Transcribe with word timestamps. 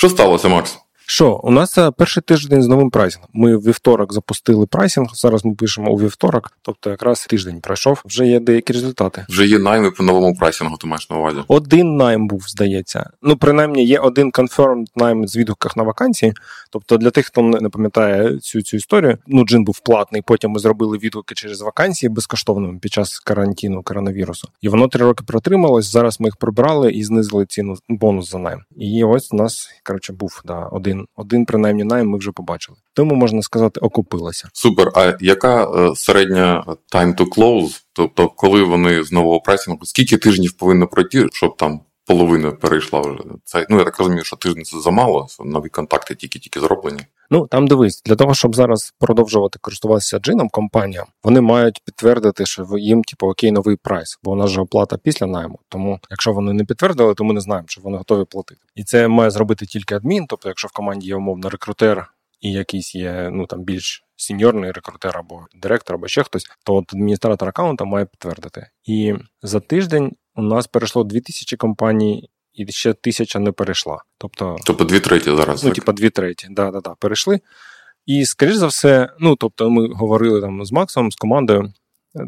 Що 0.00 0.08
сталося, 0.08 0.48
Макс? 0.48 0.78
Що, 1.10 1.40
у 1.42 1.50
нас 1.50 1.78
е, 1.78 1.90
перший 1.90 2.22
тиждень 2.22 2.62
з 2.62 2.66
новим 2.66 2.90
прайсингом. 2.90 3.30
Ми 3.32 3.56
в 3.56 3.60
вівторок 3.60 4.12
запустили 4.12 4.66
прайсинг. 4.66 5.08
Зараз 5.14 5.44
ми 5.44 5.54
пишемо 5.54 5.90
у 5.90 5.96
вівторок, 5.96 6.52
тобто 6.62 6.90
якраз 6.90 7.26
тиждень 7.26 7.60
пройшов. 7.60 8.02
Вже 8.04 8.26
є 8.26 8.40
деякі 8.40 8.72
результати. 8.72 9.26
Вже 9.28 9.46
є 9.46 9.58
найми 9.58 9.90
по 9.90 10.02
новому 10.02 10.34
прайсингу, 10.34 10.76
ти 10.76 10.86
маєш 10.86 11.10
на 11.10 11.16
увазі. 11.16 11.38
Один 11.48 11.96
найм 11.96 12.28
був, 12.28 12.44
здається. 12.48 13.10
Ну, 13.22 13.36
принаймні, 13.36 13.84
є 13.84 13.98
один 13.98 14.30
confirmed 14.30 14.86
найм 14.96 15.28
з 15.28 15.36
відгуках 15.36 15.76
на 15.76 15.82
вакансії. 15.82 16.32
Тобто, 16.70 16.96
для 16.96 17.10
тих, 17.10 17.26
хто 17.26 17.42
не 17.42 17.68
пам'ятає 17.68 18.38
цю 18.38 18.62
цю 18.62 18.76
історію, 18.76 19.18
ну 19.26 19.44
джин 19.44 19.64
був 19.64 19.80
платний. 19.80 20.22
Потім 20.22 20.50
ми 20.50 20.58
зробили 20.58 20.98
відгуки 20.98 21.34
через 21.34 21.60
вакансії 21.60 22.10
безкоштовними 22.10 22.78
під 22.78 22.92
час 22.92 23.18
карантину 23.18 23.82
коронавірусу. 23.82 24.48
І 24.60 24.68
воно 24.68 24.88
три 24.88 25.04
роки 25.04 25.24
протрималось. 25.26 25.92
Зараз 25.92 26.20
ми 26.20 26.26
їх 26.26 26.36
прибрали 26.36 26.92
і 26.92 27.04
знизили 27.04 27.46
ціну 27.46 27.76
бонус 27.88 28.30
за 28.30 28.38
найм. 28.38 28.60
І 28.76 29.04
ось 29.04 29.32
у 29.32 29.36
нас 29.36 29.70
коротше 29.84 30.12
був 30.12 30.42
да 30.44 30.58
один 30.58 30.99
один, 31.16 31.44
принаймні 31.44 31.84
найм 31.84 32.08
ми 32.08 32.18
вже 32.18 32.32
побачили. 32.32 32.78
Тому 32.94 33.14
можна 33.14 33.42
сказати, 33.42 33.80
окупилася. 33.80 34.48
Супер. 34.52 34.92
А 34.94 35.12
яка 35.20 35.64
е, 35.64 35.96
середня 35.96 36.64
time 36.92 37.16
to 37.18 37.26
close? 37.36 37.80
Тобто, 37.92 38.28
коли 38.28 38.62
вони 38.62 39.04
з 39.04 39.12
нового 39.12 39.40
прайсингу, 39.40 39.86
скільки 39.86 40.16
тижнів 40.16 40.52
повинно 40.52 40.86
пройти, 40.86 41.26
щоб 41.32 41.56
там 41.56 41.80
половина 42.10 42.50
перейшла 42.50 43.00
вже? 43.00 43.18
Це 43.44 43.66
ну 43.70 43.78
я 43.78 43.84
так 43.84 43.98
розумію, 43.98 44.24
що 44.24 44.36
тиждень 44.36 44.64
це 44.64 44.80
замало. 44.80 45.26
Нові 45.44 45.68
контакти 45.68 46.14
тільки-тільки 46.14 46.60
зроблені. 46.60 47.00
Ну 47.30 47.46
там 47.46 47.66
дивись, 47.66 48.02
для 48.02 48.16
того, 48.16 48.34
щоб 48.34 48.56
зараз 48.56 48.94
продовжувати 48.98 49.58
користуватися 49.62 50.18
джином 50.18 50.48
компаніям, 50.48 51.06
вони 51.24 51.40
мають 51.40 51.80
підтвердити, 51.84 52.46
що 52.46 52.66
їм, 52.78 53.02
типу, 53.02 53.26
окей, 53.26 53.52
новий 53.52 53.76
прайс, 53.76 54.18
бо 54.22 54.30
у 54.30 54.34
нас 54.34 54.50
же 54.50 54.60
оплата 54.60 54.96
після 54.96 55.26
найму. 55.26 55.58
Тому, 55.68 56.00
якщо 56.10 56.32
вони 56.32 56.52
не 56.52 56.64
підтвердили, 56.64 57.14
то 57.14 57.24
ми 57.24 57.34
не 57.34 57.40
знаємо, 57.40 57.68
що 57.68 57.80
вони 57.80 57.98
готові 57.98 58.24
платити. 58.24 58.60
І 58.74 58.84
це 58.84 59.08
має 59.08 59.30
зробити 59.30 59.66
тільки 59.66 59.94
адмін. 59.94 60.26
Тобто, 60.28 60.48
якщо 60.48 60.68
в 60.68 60.72
команді 60.72 61.06
є 61.06 61.16
умовно 61.16 61.50
рекрутер 61.50 62.12
і 62.40 62.52
якийсь 62.52 62.94
є 62.94 63.30
ну 63.32 63.46
там 63.46 63.62
більш 63.62 64.04
senior 64.16 64.52
ний 64.52 64.70
рекрутер 64.70 65.18
або 65.18 65.46
директор, 65.54 65.94
або 65.94 66.08
ще 66.08 66.22
хтось, 66.22 66.44
то 66.64 66.74
от 66.74 66.94
адміністратор 66.94 67.48
аккаунта 67.48 67.84
має 67.84 68.04
підтвердити. 68.04 68.66
І 68.84 69.14
за 69.42 69.60
тиждень 69.60 70.12
у 70.46 70.54
нас 70.54 70.66
перейшло 70.66 71.04
2000 71.04 71.56
компаній 71.56 72.28
і 72.54 72.72
ще 72.72 72.92
тисяча 72.92 73.38
не 73.38 73.52
перейшла. 73.52 74.02
Тобто, 74.18 74.56
тобто 74.64 74.84
дві 74.84 75.00
треті 75.00 75.36
зараз. 75.36 75.64
Ну, 75.64 75.70
типа 75.70 75.92
дві 75.92 76.10
треті, 76.10 76.46
да, 76.50 76.70
да, 76.70 76.80
да, 76.80 76.94
перейшли. 76.98 77.40
І, 78.06 78.26
скоріш 78.26 78.54
за 78.54 78.66
все, 78.66 79.08
ну 79.20 79.36
тобто, 79.36 79.70
ми 79.70 79.88
говорили 79.88 80.40
там 80.40 80.64
з 80.64 80.72
Максом, 80.72 81.12
з 81.12 81.16
командою, 81.16 81.72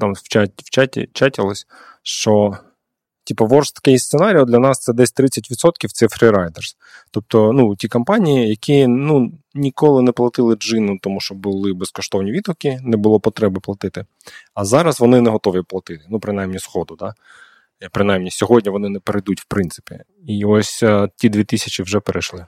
там 0.01 0.13
в 0.15 0.23
чаті 0.23 0.53
в 0.65 0.71
чаті 0.71 1.09
чатілось, 1.13 1.67
що 2.03 2.59
типу, 3.25 3.45
worst 3.45 3.89
case 3.89 3.99
сценарію 3.99 4.45
для 4.45 4.59
нас 4.59 4.79
це 4.79 4.93
десь 4.93 5.15
30% 5.15 5.87
це 5.87 6.09
фрірайдерс. 6.09 6.77
Тобто, 7.11 7.53
ну, 7.53 7.77
ті 7.77 7.89
компанії, 7.89 8.49
які 8.49 8.87
ну, 8.87 9.33
ніколи 9.55 10.03
не 10.03 10.13
платили 10.13 10.57
джину, 10.57 10.99
тому 11.03 11.21
що 11.21 11.35
були 11.35 11.73
безкоштовні 11.73 12.33
відгуки, 12.33 12.81
не 12.83 12.97
було 12.97 13.21
потреби 13.21 13.61
платити. 13.61 14.07
А 14.55 14.65
зараз 14.65 15.01
вони 15.01 15.21
не 15.21 15.31
готові 15.31 15.63
платити, 15.63 16.05
ну, 16.11 16.21
принаймні, 16.21 16.59
сходу. 16.59 16.97
Да? 16.99 17.15
Е, 17.83 17.89
принаймні 17.93 18.31
сьогодні 18.31 18.71
вони 18.71 18.89
не 18.89 19.01
перейдуть 19.01 19.41
в 19.41 19.45
принципі. 19.45 19.99
І 20.27 20.45
ось 20.45 20.83
е, 20.83 21.09
ті 21.17 21.29
2000 21.29 21.83
вже 21.83 22.01
перейшли. 22.01 22.47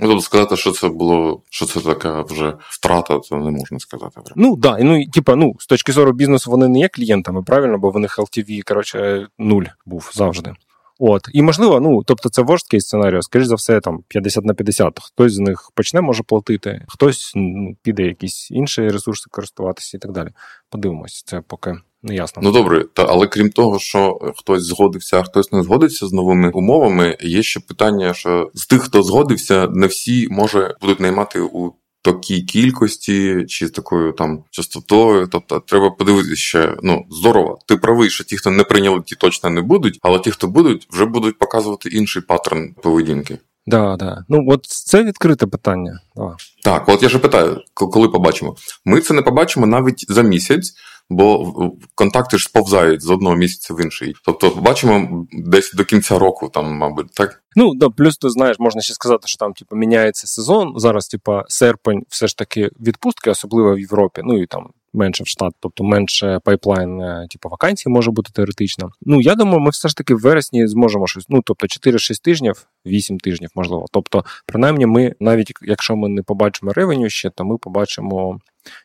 Тобто 0.00 0.20
сказати, 0.20 0.56
що 0.56 0.70
це 0.70 0.88
було, 0.88 1.42
що 1.50 1.66
це 1.66 1.80
така 1.80 2.22
вже 2.22 2.54
втрата, 2.60 3.20
це 3.20 3.36
не 3.36 3.50
можна 3.50 3.78
сказати. 3.78 4.20
Ну 4.36 4.56
да, 4.56 4.78
ну 4.80 5.06
типа, 5.06 5.36
ну 5.36 5.54
з 5.58 5.66
точки 5.66 5.92
зору 5.92 6.12
бізнесу 6.12 6.50
вони 6.50 6.68
не 6.68 6.78
є 6.78 6.88
клієнтами, 6.88 7.42
правильно, 7.42 7.78
бо 7.78 7.90
в 7.90 7.98
них 7.98 8.18
LTV, 8.18 8.62
коротше, 8.62 9.26
нуль 9.38 9.64
був 9.86 10.10
завжди. 10.14 10.52
От, 10.98 11.28
і 11.32 11.42
можливо, 11.42 11.80
ну 11.80 12.02
тобто, 12.02 12.28
це 12.28 12.42
worst 12.42 12.74
case 12.74 12.80
сценарію, 12.80 13.22
скоріш 13.22 13.46
за 13.46 13.54
все, 13.54 13.80
там 13.80 14.04
50 14.08 14.44
на 14.44 14.54
50. 14.54 14.98
Хтось 15.02 15.32
з 15.32 15.38
них 15.38 15.70
почне 15.74 16.00
може 16.00 16.22
платити, 16.22 16.84
хтось 16.88 17.32
ну, 17.34 17.76
піде 17.82 18.02
якісь 18.02 18.50
інші 18.50 18.88
ресурси 18.88 19.28
користуватися 19.30 19.96
і 19.96 20.00
так 20.00 20.12
далі. 20.12 20.28
Подивимось, 20.70 21.22
це 21.26 21.42
поки 21.46 21.76
не 22.02 22.14
ясно. 22.14 22.42
Ну 22.42 22.52
добре, 22.52 22.84
та 22.92 23.06
але 23.08 23.26
крім 23.26 23.50
того, 23.50 23.78
що 23.78 24.18
хтось 24.36 24.62
згодився, 24.62 25.20
а 25.20 25.22
хтось 25.22 25.52
не 25.52 25.62
згодився 25.62 26.06
з 26.06 26.12
новими 26.12 26.50
умовами. 26.50 27.16
Є 27.20 27.42
ще 27.42 27.60
питання, 27.60 28.14
що 28.14 28.50
з 28.54 28.66
тих, 28.66 28.82
хто 28.82 29.02
згодився, 29.02 29.68
не 29.72 29.86
всі 29.86 30.28
може 30.30 30.74
будуть 30.80 31.00
наймати 31.00 31.40
у. 31.40 31.72
Такій 32.02 32.42
кількості 32.42 33.44
чи 33.48 33.66
з 33.66 33.70
такою 33.70 34.12
там 34.12 34.44
частотою, 34.50 35.26
тобто 35.26 35.60
треба 35.60 35.90
подивитися 35.90 36.36
ще 36.36 36.76
ну 36.82 37.06
здорово. 37.10 37.58
Ти 37.66 37.76
правий, 37.76 38.10
що 38.10 38.24
ті, 38.24 38.36
хто 38.36 38.50
не 38.50 38.64
прийняли, 38.64 39.02
ті 39.06 39.14
точно 39.14 39.50
не 39.50 39.60
будуть, 39.62 39.98
але 40.02 40.18
ті, 40.18 40.30
хто 40.30 40.46
будуть, 40.46 40.88
вже 40.90 41.04
будуть 41.04 41.38
показувати 41.38 41.88
інший 41.88 42.22
паттерн 42.22 42.74
поведінки. 42.82 43.38
Да, 43.66 43.96
да. 43.96 44.24
Ну 44.28 44.44
от 44.48 44.66
це 44.66 45.04
відкрите 45.04 45.46
питання. 45.46 46.00
Давай. 46.16 46.34
Так, 46.64 46.88
от 46.88 47.02
я 47.02 47.08
ж 47.08 47.18
питаю, 47.18 47.60
коли 47.74 48.08
побачимо. 48.08 48.56
Ми 48.84 49.00
це 49.00 49.14
не 49.14 49.22
побачимо 49.22 49.66
навіть 49.66 50.06
за 50.08 50.22
місяць 50.22 50.74
бо 51.10 51.72
контакти 51.94 52.38
ж 52.38 52.44
сповзають 52.44 53.02
з 53.02 53.10
одного 53.10 53.36
місяця 53.36 53.74
в 53.74 53.80
інший. 53.80 54.14
Тобто, 54.24 54.50
бачимо 54.50 55.26
десь 55.32 55.72
до 55.72 55.84
кінця 55.84 56.18
року, 56.18 56.48
там, 56.48 56.76
мабуть, 56.76 57.12
так. 57.12 57.42
Ну 57.56 57.74
да, 57.74 57.90
плюс 57.90 58.18
ти 58.18 58.30
знаєш, 58.30 58.56
можна 58.58 58.80
ще 58.80 58.94
сказати, 58.94 59.28
що 59.28 59.36
там 59.36 59.52
типу, 59.52 59.76
міняється 59.76 60.26
сезон. 60.26 60.72
Зараз, 60.76 61.08
типу, 61.08 61.40
серпень, 61.48 62.02
все 62.08 62.26
ж 62.26 62.36
таки 62.36 62.70
відпустки, 62.80 63.30
особливо 63.30 63.74
в 63.74 63.80
Європі. 63.80 64.20
Ну 64.24 64.42
і 64.42 64.46
там 64.46 64.70
менше 64.98 65.24
в 65.24 65.26
штат, 65.26 65.52
тобто 65.60 65.84
менше 65.84 66.40
пайплайн, 66.44 67.00
е, 67.00 67.26
типу 67.30 67.48
вакансій 67.48 67.88
може 67.88 68.10
бути 68.10 68.32
теоретично. 68.32 68.90
Ну 69.00 69.20
я 69.20 69.34
думаю, 69.34 69.60
ми 69.60 69.70
все 69.70 69.88
ж 69.88 69.96
таки 69.96 70.14
в 70.14 70.20
вересні 70.20 70.66
зможемо 70.66 71.06
щось. 71.06 71.24
Ну 71.28 71.42
тобто 71.44 71.66
4-6 71.66 72.22
тижнів, 72.22 72.66
8 72.86 73.18
тижнів, 73.18 73.50
можливо. 73.54 73.86
Тобто, 73.92 74.24
принаймні, 74.46 74.86
ми 74.86 75.14
навіть 75.20 75.52
якщо 75.62 75.96
ми 75.96 76.08
не 76.08 76.22
побачимо 76.22 76.72
ревеню 76.72 77.08
ще, 77.10 77.30
то 77.30 77.44
ми 77.44 77.58
побачимо. 77.58 78.40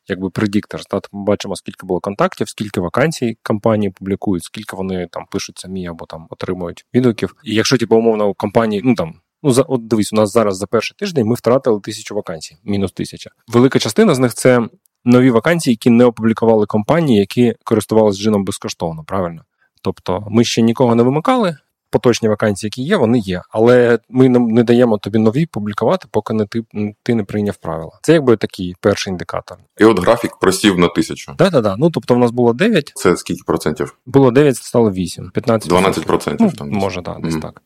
Якби 0.08 0.30
предіктор, 0.30 0.82
ми 1.12 1.24
бачимо, 1.24 1.56
скільки 1.56 1.86
було 1.86 2.00
контактів, 2.00 2.50
скільки 2.50 2.80
вакансій 2.80 3.38
компанії 3.44 3.90
публікують, 3.90 4.44
скільки 4.44 4.76
вони 4.76 5.08
там 5.12 5.26
пишуть 5.32 5.58
самі 5.58 5.88
або 5.88 6.06
там 6.06 6.28
отримують 6.30 6.86
відгуків. 6.94 7.36
І 7.44 7.56
якщо 7.56 7.78
типу, 7.78 7.96
умовно 7.96 8.30
у 8.30 8.34
компанії, 8.34 8.82
ну 8.86 8.96
там 8.96 9.16
ну 9.44 9.52
за 9.52 9.62
от 9.62 9.88
дивись, 9.88 10.14
у 10.14 10.16
нас 10.16 10.32
зараз 10.32 10.58
за 10.58 10.68
перший 10.68 10.96
тиждень 10.98 11.28
ми 11.28 11.36
втратили 11.36 11.80
тисячу 11.80 12.16
вакансій, 12.16 12.58
мінус 12.64 12.92
тисяча. 12.92 13.30
Велика 13.48 13.80
частина 13.80 14.16
з 14.16 14.20
них 14.20 14.34
це 14.34 14.68
нові 15.06 15.30
вакансії, 15.30 15.72
які 15.72 15.90
не 15.90 16.06
опублікували 16.06 16.66
компанії, 16.66 17.20
які 17.20 17.56
користувалися 17.64 18.22
джином 18.22 18.46
безкоштовно, 18.46 19.04
правильно? 19.08 19.42
Тобто 19.82 20.28
ми 20.30 20.44
ще 20.44 20.62
нікого 20.62 20.96
не 20.96 21.04
вимикали. 21.04 21.58
Поточні 21.90 22.30
вакансії, 22.30 22.68
які 22.68 22.82
є, 22.82 22.98
вони 22.98 23.20
є, 23.20 23.42
але 23.50 24.00
ми 24.10 24.30
не 24.30 24.64
даємо 24.64 24.98
тобі 24.98 25.20
нові 25.20 25.46
публікувати, 25.46 26.08
поки 26.12 26.34
не 26.34 26.46
ти 26.46 26.62
ти 27.04 27.16
не 27.16 27.24
прийняв 27.24 27.56
правила. 27.56 28.00
Це 28.02 28.14
якби 28.14 28.38
такий 28.38 28.76
перший 28.80 29.12
індикатор. 29.12 29.58
І 29.80 29.86
от 29.86 30.00
графік 30.00 30.38
просів 30.42 30.80
на 30.80 30.88
тисячу. 30.88 31.34
Так, 31.38 31.52
так, 31.52 31.64
так. 31.64 31.76
Ну 31.78 31.90
тобто, 31.90 32.16
в 32.16 32.18
нас 32.18 32.32
було 32.32 32.54
9. 32.54 32.92
Це 32.96 33.18
скільки 33.18 33.42
процентів? 33.46 33.98
Було 34.06 34.32
9, 34.32 34.56
стало 34.56 34.92
8. 34.92 35.32
15 35.34 35.70
12 35.70 36.06
процентів. 36.06 36.48
Ну, 36.48 36.58
там 36.58 36.70
може, 36.70 37.02
так, 37.02 37.22
десь 37.22 37.36
mm. 37.36 37.42
так. 37.42 37.62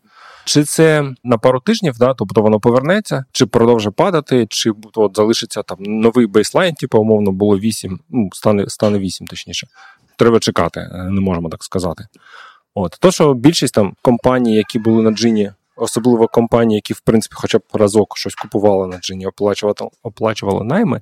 Чи 0.47 0.63
це 0.63 1.13
на 1.23 1.37
пару 1.37 1.59
тижнів, 1.59 1.97
да, 1.97 2.13
тобто 2.13 2.41
воно 2.41 2.59
повернеться, 2.59 3.25
чи 3.31 3.45
продовжить 3.45 3.95
падати, 3.95 4.47
чи 4.49 4.71
от 4.95 5.15
залишиться 5.15 5.63
там 5.63 5.77
новий 5.79 6.27
бейслайн, 6.27 6.73
типу, 6.73 6.99
умовно, 6.99 7.31
було 7.31 7.59
8, 7.59 7.99
ну, 8.09 8.29
стане 8.33 8.69
стане 8.69 8.99
8, 8.99 9.27
точніше. 9.27 9.67
Треба 10.17 10.39
чекати, 10.39 10.79
е, 10.79 11.03
не 11.11 11.21
можемо 11.21 11.49
так 11.49 11.63
сказати. 11.63 12.07
От, 12.75 12.97
То, 12.99 13.11
що 13.11 13.33
більшість 13.33 13.73
там 13.73 13.93
компаній, 14.01 14.55
які 14.55 14.79
були 14.79 15.03
на 15.03 15.11
джині, 15.11 15.51
особливо 15.75 16.27
компанії, 16.27 16.75
які, 16.75 16.93
в 16.93 16.99
принципі, 16.99 17.35
хоча 17.37 17.57
б 17.57 17.61
разок 17.73 18.17
щось 18.17 18.35
купували 18.35 18.87
на 18.87 18.97
джині, 18.97 19.27
оплачували 19.27 19.75
оплачували 20.03 20.63
найми, 20.63 21.01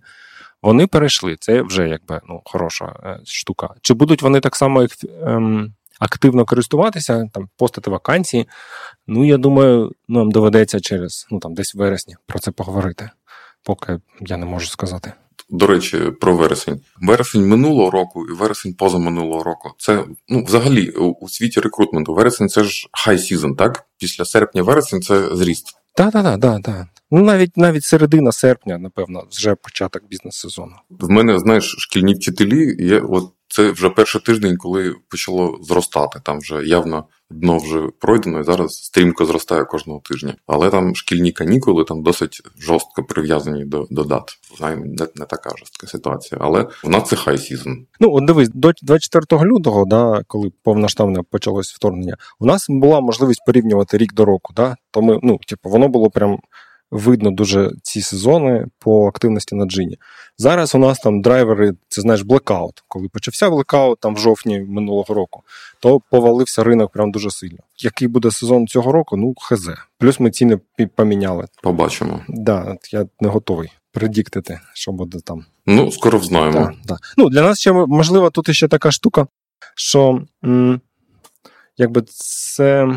вони 0.62 0.88
перейшли. 0.88 1.38
Це 1.40 1.62
вже 1.62 1.90
якби 1.90 2.22
ну, 2.30 2.42
хороша 2.46 2.96
е, 3.04 3.20
штука. 3.26 3.70
Чи 3.82 3.94
будуть 3.94 4.22
вони 4.22 4.40
так 4.40 4.56
само 4.56 4.88
ем, 5.26 5.74
активно 6.00 6.46
користуватися, 6.46 7.30
там 7.34 7.50
постати 7.58 7.92
вакансії. 7.92 8.48
Ну, 9.08 9.26
я 9.26 9.38
думаю, 9.38 9.92
нам 10.08 10.32
доведеться 10.32 10.80
через 10.80 11.28
ну 11.32 11.40
там 11.40 11.54
десь 11.54 11.76
вересні 11.76 12.16
про 12.26 12.40
це 12.40 12.52
поговорити, 12.52 13.10
поки 13.64 14.00
я 14.20 14.38
не 14.38 14.46
можу 14.46 14.68
сказати. 14.68 15.14
До 15.50 15.68
речі, 15.68 15.98
про 16.22 16.36
вересень. 16.36 16.82
Вересень 17.02 17.48
минулого 17.48 17.92
року 17.92 18.26
і 18.28 18.34
вересень 18.34 18.74
позаминулого 18.74 19.44
року. 19.44 19.72
Це 19.78 20.06
ну 20.28 20.44
взагалі 20.44 20.90
у 20.90 21.30
світі 21.30 21.60
рекрутменту. 21.60 22.14
Вересень 22.14 22.50
це 22.50 22.64
ж 22.64 22.88
хай 22.92 23.20
сізон, 23.20 23.56
так? 23.56 23.86
Після 23.98 24.26
серпня 24.26 24.64
вересень 24.64 25.02
це 25.02 25.36
зріст. 25.36 25.78
Так, 25.96 26.12
так, 26.14 26.24
так, 26.24 26.42
так, 26.42 26.62
так. 26.64 26.88
Ну 27.12 27.22
навіть 27.22 27.58
навіть 27.58 27.84
середина 27.84 28.32
серпня, 28.32 28.78
напевно, 28.78 29.24
вже 29.32 29.56
початок 29.56 30.04
бізнес-сезону. 30.10 30.76
В 30.90 31.10
мене, 31.10 31.40
знаєш, 31.40 31.76
шкільні 31.80 32.14
вчителі 32.14 32.76
є 32.86 33.00
от 33.00 33.32
це 33.48 33.72
вже 33.72 33.90
перший 33.90 34.22
тиждень, 34.22 34.58
коли 34.58 34.96
почало 35.10 35.60
зростати. 35.62 36.20
Там 36.24 36.40
вже 36.40 36.64
явно 36.66 37.06
дно 37.30 37.58
вже 37.58 37.88
пройдено, 38.00 38.40
і 38.40 38.44
зараз 38.44 38.84
стрімко 38.84 39.26
зростає 39.26 39.64
кожного 39.64 40.00
тижня. 40.00 40.36
Але 40.48 40.70
там 40.70 40.96
шкільні 40.96 41.32
канікули 41.32 41.84
там 41.84 42.04
досить 42.04 42.42
жорстко 42.60 43.04
прив'язані 43.04 43.66
до 43.66 43.88
до 43.90 44.04
дат. 44.04 44.38
Знаємо, 44.58 44.86
не, 44.86 45.08
не 45.16 45.26
така 45.26 45.50
жорстка 45.50 45.88
ситуація. 45.88 46.42
Але 46.44 46.68
в 46.84 46.90
нас 46.90 47.10
це 47.10 47.16
хай 47.16 47.38
сізон. 47.38 47.86
Ну 48.00 48.14
от 48.14 48.26
дивись, 48.26 48.50
до 48.50 48.72
24 48.82 49.44
лютого, 49.44 49.86
да, 49.86 50.24
коли 50.28 50.52
повноштабне 50.64 51.24
почалось 51.32 51.74
вторгнення, 51.74 52.18
у 52.40 52.46
нас 52.46 52.66
була 52.70 53.02
можливість 53.02 53.46
порівнювати 53.46 53.98
рік 53.98 54.14
до 54.14 54.26
року. 54.26 54.54
Да? 54.56 54.76
То 54.92 55.02
ми, 55.02 55.20
ну, 55.24 55.40
типу, 55.48 55.70
воно 55.70 55.88
було 55.88 56.10
прям 56.10 56.40
видно 56.96 57.32
дуже 57.32 57.72
ці 57.82 58.02
сезони 58.02 58.66
по 58.80 59.08
активності 59.08 59.56
на 59.56 59.66
джині. 59.66 59.98
Зараз 60.38 60.76
у 60.76 60.78
нас 60.78 61.00
там 61.00 61.22
драйвери, 61.22 61.74
це 61.88 62.02
знаєш, 62.02 62.22
блекаут. 62.22 62.84
Коли 62.88 63.10
почався 63.10 63.50
блекаут 63.50 64.00
там 64.00 64.16
в 64.16 64.20
жовтні 64.20 64.60
минулого 64.60 65.14
року, 65.14 65.44
то 65.80 66.02
повалився 66.12 66.64
ринок 66.64 66.92
прям 66.92 67.12
дуже 67.12 67.32
сильно. 67.32 67.58
Який 67.78 68.08
буде 68.08 68.32
сезон 68.32 68.68
цього 68.68 68.92
року? 68.92 69.18
Ну, 69.18 69.34
хз. 69.38 69.70
Плюс 69.98 70.20
ми 70.20 70.32
ціни 70.32 70.60
поміняли. 70.96 71.48
Побачимо. 71.64 72.20
Да, 72.28 72.78
я 72.92 73.06
не 73.20 73.30
готовий 73.30 73.70
предіктити, 73.92 74.60
що 74.74 74.92
буде 74.92 75.20
там. 75.20 75.46
Ну, 75.66 75.92
скоро 75.92 76.20
взнаємо. 76.20 76.60
Да, 76.60 76.74
да. 76.86 76.98
Ну, 77.18 77.30
Для 77.30 77.42
нас 77.42 77.60
ще 77.60 77.72
можливо 77.72 78.30
тут 78.30 78.56
ще 78.56 78.68
така 78.68 78.92
штука, 78.92 79.28
що 79.76 80.22
м, 80.46 80.82
якби 81.78 82.02
це 82.08 82.96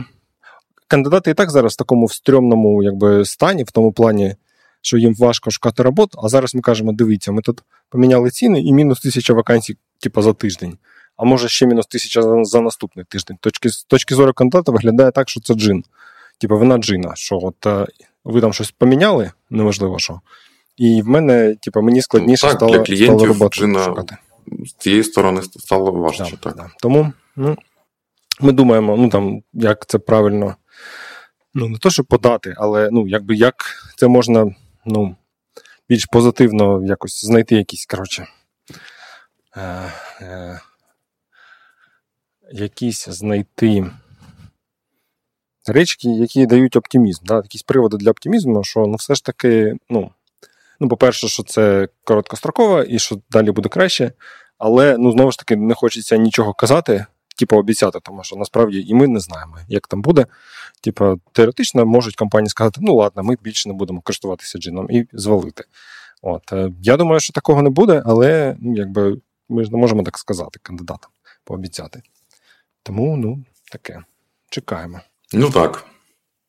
кандидати 0.88 1.31
і 1.31 1.35
так 1.35 1.50
зараз 1.50 1.73
в 1.75 1.76
такому 1.76 2.06
в 2.06 2.12
стрьомному 2.12 2.82
якби, 2.82 3.25
стані, 3.25 3.64
в 3.64 3.70
тому 3.70 3.93
плані, 3.93 4.35
що 4.82 4.99
їм 4.99 5.14
важко 5.14 5.50
шукати 5.50 5.82
роботу. 5.82 6.19
А 6.23 6.29
зараз 6.29 6.55
ми 6.55 6.61
кажемо: 6.61 6.93
дивіться, 6.93 7.32
ми 7.32 7.43
тут 7.43 7.62
поміняли 7.90 8.31
ціни 8.31 8.61
і 8.61 8.73
мінус 8.73 9.00
тисяча 9.00 9.35
вакансій, 9.35 9.76
типу, 10.00 10.23
за 10.23 10.32
тиждень. 10.32 10.79
А 11.17 11.25
може 11.25 11.49
ще 11.49 11.67
мінус 11.67 11.87
тисяча 11.87 12.23
за, 12.23 12.44
за 12.44 12.61
наступний 12.61 13.05
тиждень. 13.05 13.37
Точки, 13.40 13.69
з 13.69 13.85
точки 13.85 14.14
зору 14.14 14.32
кандидата 14.32 14.73
виглядає 14.73 15.11
так, 15.11 15.29
що 15.29 15.40
це 15.40 15.55
джин. 15.55 15.85
Типу, 16.40 16.58
вина 16.58 16.79
джина. 16.79 17.12
Що 17.14 17.38
от 17.43 17.67
е, 17.67 17.87
ви 18.25 18.40
там 18.40 18.52
щось 18.52 18.70
поміняли, 18.70 19.32
неможливо 19.50 19.99
що. 19.99 20.20
І 20.76 21.02
в 21.02 21.08
мене, 21.08 21.56
типу, 21.62 21.82
мені 21.82 22.02
складніше 22.02 22.46
ну, 22.46 22.52
так, 22.52 22.58
стало, 22.58 22.73
для 22.73 22.85
клієнтів 22.85 23.19
стало 23.19 23.26
роботу 23.26 23.61
джина 23.61 23.85
шукати. 23.85 24.17
З 24.67 24.73
цієї 24.73 25.05
сторони 25.05 25.43
стало 25.43 25.93
важче. 25.93 26.25
Да, 26.25 26.37
так. 26.37 26.56
Да. 26.56 26.70
Тому 26.81 27.12
ну, 27.37 27.56
ми 28.40 28.52
думаємо, 28.52 28.96
ну 28.96 29.08
там, 29.08 29.43
як 29.52 29.87
це 29.87 29.99
правильно, 29.99 30.56
ну, 31.58 31.69
не 31.69 31.78
то, 31.78 31.90
щоб 31.90 32.06
подати, 32.06 32.55
але 32.56 32.88
ну, 32.93 33.08
якби 33.08 33.34
як 33.34 33.55
це 33.96 34.08
можна 34.08 34.55
ну, 34.87 35.16
більш 35.88 36.06
позитивно 36.06 36.84
якось 36.84 37.25
знайти 37.25 37.56
якісь, 37.56 37.87
коротше. 37.87 38.26
Е, 39.56 39.93
е, 40.20 40.60
якісь 42.52 43.08
знайти 43.08 43.90
речки, 45.66 46.08
які 46.08 46.46
дають 46.46 46.76
оптимізм, 46.76 47.25
да? 47.25 47.37
якісь 47.37 47.62
приводи 47.62 47.96
для 47.96 48.11
оптимізму, 48.11 48.64
що 48.64 48.81
ну, 48.81 48.94
все 48.94 49.14
ж 49.14 49.25
таки, 49.25 49.75
ну, 49.90 50.11
ну, 50.81 50.88
по-перше, 50.88 51.28
що 51.28 51.43
це 51.43 51.88
короткостроково 52.04 52.82
і 52.82 52.99
що 52.99 53.19
далі 53.31 53.50
буде 53.50 53.69
краще, 53.69 54.12
але 54.58 54.96
ну, 54.99 55.12
знову 55.12 55.31
ж 55.31 55.38
таки 55.38 55.56
не 55.56 55.75
хочеться 55.75 56.16
нічого 56.16 56.54
казати, 56.54 57.06
типу 57.38 57.56
обіцяти, 57.56 57.99
тому 58.02 58.25
що 58.25 58.37
насправді 58.37 58.85
і 58.88 58.94
ми 58.94 59.08
не 59.08 59.20
знаємо, 59.20 59.58
як 59.69 59.88
там 59.88 60.02
буде. 60.02 60.26
Типу, 60.81 61.20
теоретично 61.32 61.87
можуть 61.87 62.17
компанії 62.17 62.50
сказати, 62.50 62.81
ну 62.82 62.94
ладно, 62.94 63.23
ми 63.23 63.37
більше 63.43 63.69
не 63.69 63.75
будемо 63.75 64.00
користуватися 64.00 64.58
джином 64.58 64.90
і 64.90 65.06
звалити. 65.12 65.64
От, 66.23 66.52
е, 66.52 66.73
Я 66.82 66.96
думаю, 66.96 67.20
що 67.20 67.32
такого 67.32 67.62
не 67.62 67.70
буде, 67.70 68.02
але 68.06 68.56
ну, 68.61 68.76
якби 68.76 69.20
ми 69.49 69.64
ж 69.64 69.70
не 69.70 69.79
можемо 69.79 70.02
так 70.02 70.19
сказати 70.19 70.61
кандидатам, 70.62 71.11
пообіцяти. 71.44 72.02
Тому, 72.82 73.17
ну, 73.17 73.44
таке. 73.73 74.02
Чекаємо. 74.50 75.00
Ну 75.32 75.50
так. 75.50 75.85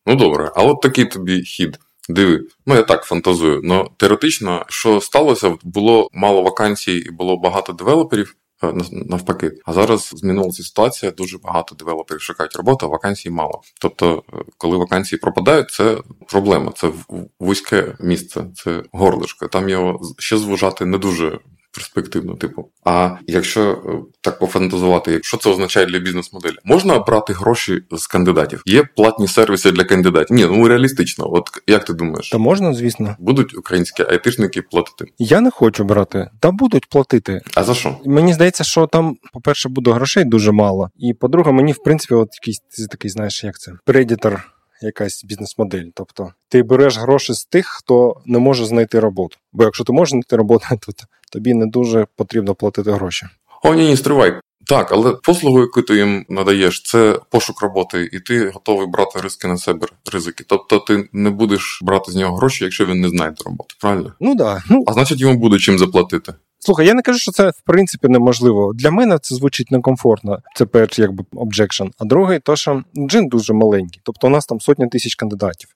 Ну 0.06 0.15
добре, 0.15 0.51
а 0.56 0.63
от 0.63 0.81
такий 0.81 1.06
тобі 1.06 1.41
хід. 1.41 1.80
Диви, 2.09 2.47
ну 2.65 2.75
я 2.75 2.83
так 2.83 3.03
фантазую. 3.03 3.62
Ну 3.63 3.91
теоретично, 3.97 4.65
що 4.69 5.01
сталося, 5.01 5.56
було 5.63 6.09
мало 6.13 6.41
вакансій 6.41 6.97
і 6.97 7.12
було 7.12 7.38
багато 7.38 7.74
девелоперів. 7.74 8.36
Е, 8.63 8.73
навпаки, 8.91 9.51
а 9.65 9.73
зараз 9.73 10.13
змінилася 10.15 10.63
ситуація. 10.63 11.11
Дуже 11.11 11.38
багато 11.38 11.75
девелоперів 11.75 12.21
шукають 12.21 12.56
роботу, 12.56 12.85
а 12.85 12.89
вакансій 12.89 13.29
мало. 13.29 13.61
Тобто, 13.81 14.23
е, 14.33 14.38
коли 14.57 14.77
вакансії 14.77 15.19
пропадають, 15.19 15.69
це 15.71 15.97
проблема, 16.27 16.71
це 16.75 16.91
вузьке 17.39 17.95
місце, 18.00 18.45
це 18.56 18.83
горлишко. 18.91 19.47
Там 19.47 19.69
його 19.69 20.00
ще 20.17 20.38
звужати 20.38 20.85
не 20.85 20.97
дуже 20.97 21.39
перспективно, 21.74 22.36
типу. 22.36 22.69
А 22.86 23.10
якщо 23.27 23.71
е, 23.71 24.12
так 24.21 24.39
пофантазувати, 24.39 25.19
що 25.24 25.38
це 25.38 25.50
означає 25.50 25.86
для 25.86 26.00
бізнес-моделі? 26.00 26.56
Можна 26.63 27.00
брати 27.00 27.33
гроші 27.33 27.81
з 27.92 28.07
кандидатів? 28.07 28.62
Є 28.66 28.83
платні 28.95 29.27
сервіси 29.27 29.71
для 29.71 29.83
кандидатів? 29.83 30.36
Ні, 30.36 30.45
ну 30.45 30.68
реалістично. 30.68 31.33
От 31.33 31.50
як 31.68 31.86
ти 31.86 31.94
думаєш? 31.94 32.30
Та 32.30 32.38
можна, 32.38 32.74
звісно. 32.74 33.16
Будуть 33.19 33.57
українські 33.57 34.04
айтишники 34.04 34.62
платити? 34.62 35.12
Я 35.18 35.42
не 35.42 35.51
хочу 35.51 35.83
брати, 35.83 36.30
та 36.39 36.51
будуть 36.51 36.89
платити. 36.89 37.42
А 37.56 37.63
за 37.63 37.74
що? 37.74 37.98
Мені 38.06 38.33
здається, 38.33 38.63
що 38.63 38.88
там, 38.88 39.15
по-перше, 39.33 39.69
буде 39.69 39.92
грошей 39.92 40.25
дуже 40.25 40.51
мало. 40.51 40.89
І 40.98 41.13
по-друге, 41.13 41.51
мені 41.51 41.72
в 41.72 41.83
принципі, 41.83 42.13
от 42.13 42.30
якийсь 42.42 42.88
такий, 42.89 43.12
знаєш, 43.12 43.44
як 43.44 43.60
це 43.60 43.72
предітор 43.86 44.44
якась 44.81 45.24
бізнес-модель. 45.24 45.86
Тобто 45.94 46.33
ти 46.50 46.63
береш 46.63 46.98
гроші 46.98 47.33
з 47.33 47.45
тих, 47.45 47.68
хто 47.68 48.22
не 48.25 48.39
може 48.39 48.65
знайти 48.65 49.00
роботу. 49.00 49.38
Бо 49.54 49.63
якщо 49.63 49.83
ти 49.83 49.94
можеш 49.94 50.10
знайти 50.10 50.36
роботу, 50.36 50.65
то 50.80 50.94
тобі 51.29 51.53
не 51.53 51.65
дуже 51.65 52.07
потрібно 52.15 52.55
платити 52.55 52.91
гроші. 52.91 53.27
О, 53.63 53.73
ні, 53.73 53.87
ні, 53.87 53.97
стривай. 53.97 54.33
Так, 54.69 54.91
але 54.91 55.13
послугу, 55.23 55.59
яку 55.59 55.81
ти 55.81 55.95
їм 55.95 56.25
надаєш, 56.29 56.83
це 56.83 57.19
пошук 57.29 57.61
роботи, 57.61 58.09
і 58.13 58.19
ти 58.19 58.49
готовий 58.49 58.87
брати 58.87 59.21
ризики 59.21 59.47
на 59.47 59.57
себе 59.57 59.87
ризики. 60.13 60.43
Тобто 60.47 60.79
ти 60.79 61.09
не 61.13 61.29
будеш 61.29 61.79
брати 61.83 62.11
з 62.11 62.15
нього 62.15 62.37
гроші, 62.37 62.63
якщо 62.63 62.85
він 62.85 63.01
не 63.01 63.09
знайде 63.09 63.35
роботи, 63.45 63.75
правильно? 63.81 64.13
Ну 64.19 64.35
да. 64.35 64.63
Ну 64.69 64.83
а 64.87 64.93
значить 64.93 65.19
йому 65.19 65.39
буде 65.39 65.57
чим 65.57 65.77
заплатити. 65.77 66.33
Слухай, 66.59 66.87
я 66.87 66.93
не 66.93 67.01
кажу, 67.01 67.19
що 67.19 67.31
це 67.31 67.49
в 67.49 67.61
принципі 67.65 68.07
неможливо. 68.07 68.73
Для 68.73 68.91
мене 68.91 69.19
це 69.19 69.35
звучить 69.35 69.71
некомфортно. 69.71 70.39
Це 70.55 70.65
перший 70.65 71.03
якби 71.03 71.23
objection. 71.33 71.89
А 71.97 72.05
другий, 72.05 72.39
то 72.39 72.55
що 72.55 72.83
джин 73.09 73.27
дуже 73.27 73.53
маленький. 73.53 74.01
Тобто 74.03 74.27
у 74.27 74.29
нас 74.29 74.45
там 74.45 74.61
сотня 74.61 74.87
тисяч 74.87 75.15
кандидатів. 75.15 75.69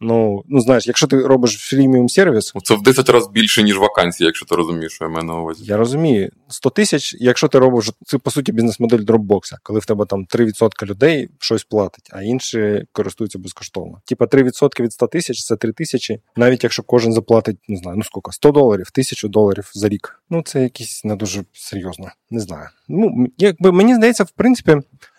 Ну, 0.00 0.42
ну 0.48 0.60
знаєш, 0.60 0.86
якщо 0.86 1.06
ти 1.06 1.26
робиш 1.26 1.56
фріміум 1.58 2.08
сервіс, 2.08 2.52
це 2.64 2.74
в 2.74 2.82
10 2.82 3.08
разів 3.08 3.32
більше, 3.32 3.62
ніж 3.62 3.78
вакансії, 3.78 4.26
якщо 4.26 4.46
ти 4.46 4.54
розумієш, 4.54 4.92
що 4.92 5.04
я 5.04 5.10
маю 5.10 5.24
на 5.24 5.34
увазі. 5.34 5.64
Я 5.64 5.76
розумію. 5.76 6.30
100 6.48 6.70
тисяч, 6.70 7.16
якщо 7.20 7.48
ти 7.48 7.58
робиш 7.58 7.90
це 8.06 8.18
по 8.18 8.30
суті 8.30 8.52
бізнес-модель 8.52 8.98
дропбокса, 8.98 9.58
коли 9.62 9.80
в 9.80 9.86
тебе 9.86 10.06
там 10.06 10.26
3% 10.34 10.86
людей 10.86 11.28
щось 11.38 11.64
платить, 11.64 12.10
а 12.12 12.22
інші 12.22 12.84
користуються 12.92 13.38
безкоштовно. 13.38 14.00
Типа 14.04 14.24
3% 14.24 14.82
від 14.82 14.92
100 14.92 15.06
тисяч 15.06 15.44
це 15.44 15.56
3 15.56 15.72
тисячі, 15.72 16.20
навіть 16.36 16.64
якщо 16.64 16.82
кожен 16.82 17.12
заплатить, 17.12 17.56
не 17.68 17.76
знаю, 17.76 17.96
ну 17.96 18.02
скільки, 18.02 18.32
100 18.32 18.50
доларів, 18.50 18.88
1000 18.92 19.28
доларів 19.28 19.70
за 19.74 19.88
рік. 19.88 20.22
Ну 20.30 20.42
це 20.42 20.62
якісь 20.62 21.04
не 21.04 21.16
дуже 21.16 21.44
серйозно. 21.52 22.08
Не 22.30 22.40
знаю. 22.40 22.68
Ну 22.88 23.26
якби 23.38 23.72
мені 23.72 23.94
здається, 23.94 24.24
в 24.24 24.30
принципі. 24.30 24.76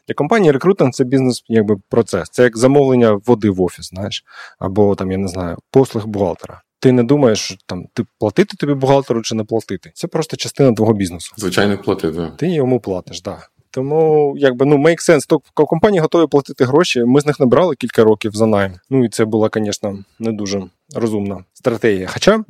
Для 0.08 0.16
компанії 0.16 0.52
рекрутинг 0.52 0.92
це 0.92 1.04
бізнес, 1.04 1.44
якби 1.48 1.78
процес. 1.90 2.30
Це 2.32 2.44
як 2.44 2.58
замовлення 2.58 3.20
води 3.26 3.50
в 3.50 3.62
офіс, 3.62 3.90
знаєш, 3.90 4.24
або 4.60 4.96
там, 4.96 5.12
я 5.12 5.18
не 5.18 5.28
знаю, 5.28 5.58
послуг 5.72 6.06
бухгалтера. 6.08 6.62
Ти 6.80 6.92
не 6.92 7.04
думаєш, 7.04 7.40
що 7.40 7.56
там 7.66 7.86
ти 7.94 8.06
платити 8.20 8.58
тобі 8.58 8.74
бухгалтеру 8.74 9.22
чи 9.22 9.36
не 9.36 9.44
платити. 9.44 9.92
Це 9.94 10.08
просто 10.08 10.38
частина 10.38 10.74
твого 10.74 10.94
бізнесу. 10.94 11.34
Звичайно, 11.38 11.78
платити. 11.78 12.32
Ти 12.38 12.48
йому 12.48 12.80
платиш, 12.80 13.22
так. 13.22 13.36
Да. 13.36 13.48
Тому, 13.72 14.34
якби 14.38 14.66
ну 14.66 14.78
make 14.78 15.10
sense. 15.10 15.26
То 15.28 15.66
компанії 15.66 16.02
готові 16.02 16.28
платити 16.28 16.66
гроші. 16.66 17.04
Ми 17.06 17.22
з 17.22 17.26
них 17.26 17.40
не 17.40 17.46
брали 17.46 17.76
кілька 17.76 18.04
років 18.04 18.32
за 18.32 18.46
найм. 18.46 18.74
Ну 18.90 19.06
і 19.06 19.10
це 19.10 19.26
була, 19.26 19.50
звісно, 19.56 20.00
не 20.20 20.32
дуже 20.32 20.64
розумна 20.96 21.44
стратегія. 21.54 22.08
Хоча, 22.14 22.44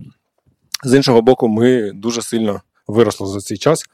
з 0.84 0.94
іншого 0.94 1.22
боку, 1.22 1.48
ми 1.48 1.92
дуже 1.92 2.22
сильно 2.22 2.62
виросли 2.88 3.28
за 3.28 3.40
цей 3.40 3.58
час. 3.58 3.86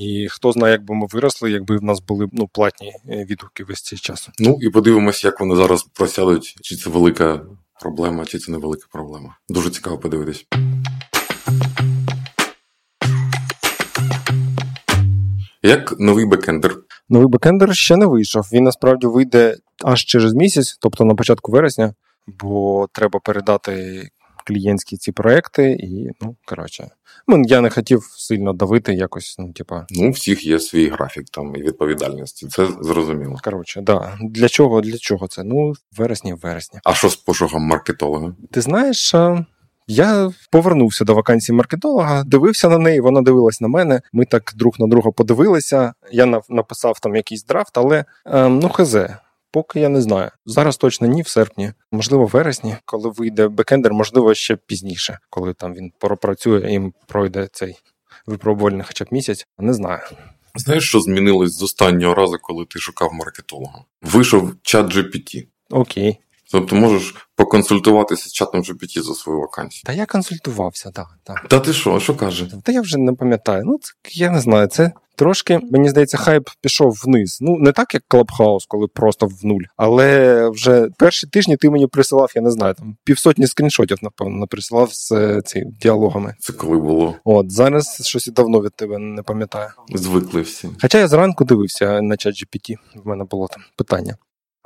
І 0.00 0.28
хто 0.30 0.52
знає, 0.52 0.72
як 0.72 0.84
би 0.84 0.94
ми 0.94 1.06
виросли, 1.12 1.50
якби 1.50 1.76
в 1.76 1.82
нас 1.82 2.00
були 2.00 2.28
ну, 2.32 2.48
платні 2.48 2.92
е, 3.08 3.24
відгуки 3.24 3.64
весь 3.64 3.82
цей 3.82 3.98
час. 3.98 4.28
Ну 4.38 4.58
і 4.60 4.70
подивимось, 4.70 5.24
як 5.24 5.40
вони 5.40 5.56
зараз 5.56 5.82
просядуть, 5.82 6.56
чи 6.62 6.76
це 6.76 6.90
велика 6.90 7.40
проблема, 7.80 8.24
чи 8.24 8.38
це 8.38 8.52
невелика 8.52 8.86
проблема. 8.92 9.36
Дуже 9.48 9.70
цікаво 9.70 9.98
подивитись. 9.98 10.46
Як 15.62 15.94
новий 15.98 16.26
бекендер? 16.26 16.76
Новий 17.08 17.28
бекендер 17.28 17.76
ще 17.76 17.96
не 17.96 18.06
вийшов. 18.06 18.48
Він 18.52 18.64
насправді 18.64 19.06
вийде 19.06 19.56
аж 19.84 20.04
через 20.04 20.34
місяць, 20.34 20.78
тобто 20.80 21.04
на 21.04 21.14
початку 21.14 21.52
вересня, 21.52 21.94
бо 22.26 22.86
треба 22.92 23.20
передати 23.20 24.08
клієнтські 24.40 24.96
ці 24.96 25.12
проекти, 25.12 25.70
і 25.70 26.10
ну 26.20 26.36
коротше, 26.44 26.90
ну, 27.28 27.42
я 27.46 27.60
не 27.60 27.70
хотів 27.70 28.02
сильно 28.16 28.52
давити 28.52 28.94
якось. 28.94 29.36
Ну, 29.38 29.52
типа, 29.52 29.86
ну, 29.90 30.08
у 30.08 30.10
всіх 30.10 30.46
є 30.46 30.60
свій 30.60 30.88
графік 30.88 31.24
там 31.30 31.56
і 31.56 31.62
відповідальності. 31.62 32.46
Це 32.46 32.68
зрозуміло. 32.80 33.36
Коротше, 33.44 33.80
да. 33.80 34.18
Для 34.20 34.48
чого? 34.48 34.80
Для 34.80 34.98
чого 34.98 35.28
це? 35.28 35.44
Ну, 35.44 35.72
вересні, 35.96 36.34
вересні. 36.34 36.80
А 36.84 36.94
що 36.94 37.08
з 37.08 37.16
пошуком 37.16 37.62
маркетолога? 37.62 38.34
Ти 38.50 38.60
знаєш. 38.60 39.14
Я 39.86 40.32
повернувся 40.50 41.04
до 41.04 41.14
вакансії 41.14 41.56
маркетолога, 41.56 42.24
дивився 42.24 42.68
на 42.68 42.78
неї, 42.78 43.00
вона 43.00 43.22
дивилась 43.22 43.60
на 43.60 43.68
мене. 43.68 44.00
Ми 44.12 44.24
так 44.24 44.52
друг 44.56 44.74
на 44.78 44.86
друга 44.86 45.10
подивилися. 45.10 45.92
Я 46.12 46.42
написав 46.48 47.00
там 47.00 47.16
якийсь 47.16 47.44
драфт, 47.44 47.78
але 47.78 48.04
ем, 48.26 48.58
ну 48.58 48.68
хазе. 48.68 49.16
Поки 49.52 49.80
я 49.80 49.88
не 49.88 50.02
знаю. 50.02 50.30
Зараз 50.46 50.76
точно 50.76 51.06
ні 51.06 51.22
в 51.22 51.28
серпні, 51.28 51.72
можливо, 51.92 52.24
в 52.24 52.28
вересні, 52.28 52.76
коли 52.84 53.10
вийде 53.10 53.48
бекендер, 53.48 53.92
можливо, 53.92 54.34
ще 54.34 54.56
пізніше, 54.56 55.18
коли 55.30 55.54
там 55.54 55.74
він 55.74 55.92
пропрацює 55.98 56.72
і 56.72 56.92
пройде 57.06 57.48
цей 57.52 57.76
випробувальний 58.26 58.84
хоча 58.86 59.04
б 59.04 59.08
місяць. 59.10 59.46
Не 59.58 59.72
знаю. 59.72 60.00
Знаєш, 60.54 60.88
що 60.88 61.00
змінилось 61.00 61.52
з 61.52 61.62
останнього 61.62 62.14
разу, 62.14 62.38
коли 62.42 62.64
ти 62.64 62.78
шукав 62.78 63.12
маркетолога? 63.12 63.84
Вийшов 64.02 64.52
чат 64.62 64.96
GPT. 64.96 65.46
Окей. 65.70 66.18
Тобто 66.52 66.76
можеш 66.76 67.14
поконсультуватися 67.36 68.28
з 68.28 68.32
чатом 68.32 68.60
GPT 68.60 69.02
за 69.02 69.14
свою 69.14 69.40
вакансію. 69.40 69.82
Та 69.86 69.92
я 69.92 70.06
консультувався, 70.06 70.90
так. 70.90 71.06
так. 71.24 71.48
Та 71.48 71.60
ти 71.60 71.72
що, 71.72 72.00
що 72.00 72.14
каже? 72.14 72.52
Та 72.62 72.72
я 72.72 72.80
вже 72.80 72.98
не 72.98 73.12
пам'ятаю. 73.12 73.62
Ну, 73.66 73.78
це, 73.82 73.92
я 74.12 74.30
не 74.30 74.40
знаю, 74.40 74.66
це 74.66 74.92
трошки, 75.20 75.60
мені 75.70 75.88
здається, 75.88 76.16
хайп 76.16 76.48
пішов 76.60 77.02
вниз. 77.04 77.38
Ну, 77.40 77.56
не 77.58 77.72
так, 77.72 77.94
як 77.94 78.02
Clubhouse, 78.10 78.64
коли 78.68 78.86
просто 78.86 79.26
в 79.26 79.38
нуль. 79.42 79.62
Але 79.76 80.48
вже 80.50 80.88
перші 80.98 81.26
тижні 81.26 81.56
ти 81.56 81.70
мені 81.70 81.86
присилав, 81.86 82.32
я 82.34 82.42
не 82.42 82.50
знаю, 82.50 82.74
там 82.74 82.96
півсотні 83.04 83.46
скріншотів, 83.46 83.98
напевно, 84.02 84.46
присилав 84.46 84.88
з 84.92 85.12
е, 85.12 85.42
цими 85.44 85.70
діалогами. 85.80 86.34
Це 86.38 86.52
коли 86.52 86.78
було. 86.78 87.14
От 87.24 87.52
зараз 87.52 88.02
щось 88.06 88.26
і 88.26 88.30
давно 88.30 88.60
від 88.60 88.74
тебе 88.74 88.98
не 88.98 89.22
пам'ятаю. 89.22 89.70
Звикли 89.94 90.40
всі. 90.40 90.68
Хоча 90.82 90.98
я 90.98 91.08
зранку 91.08 91.44
дивився 91.44 92.02
на 92.02 92.16
чат 92.16 92.34
GPT, 92.34 92.74
в 93.04 93.08
мене 93.08 93.24
було 93.24 93.48
там 93.48 93.62
питання. 93.76 94.16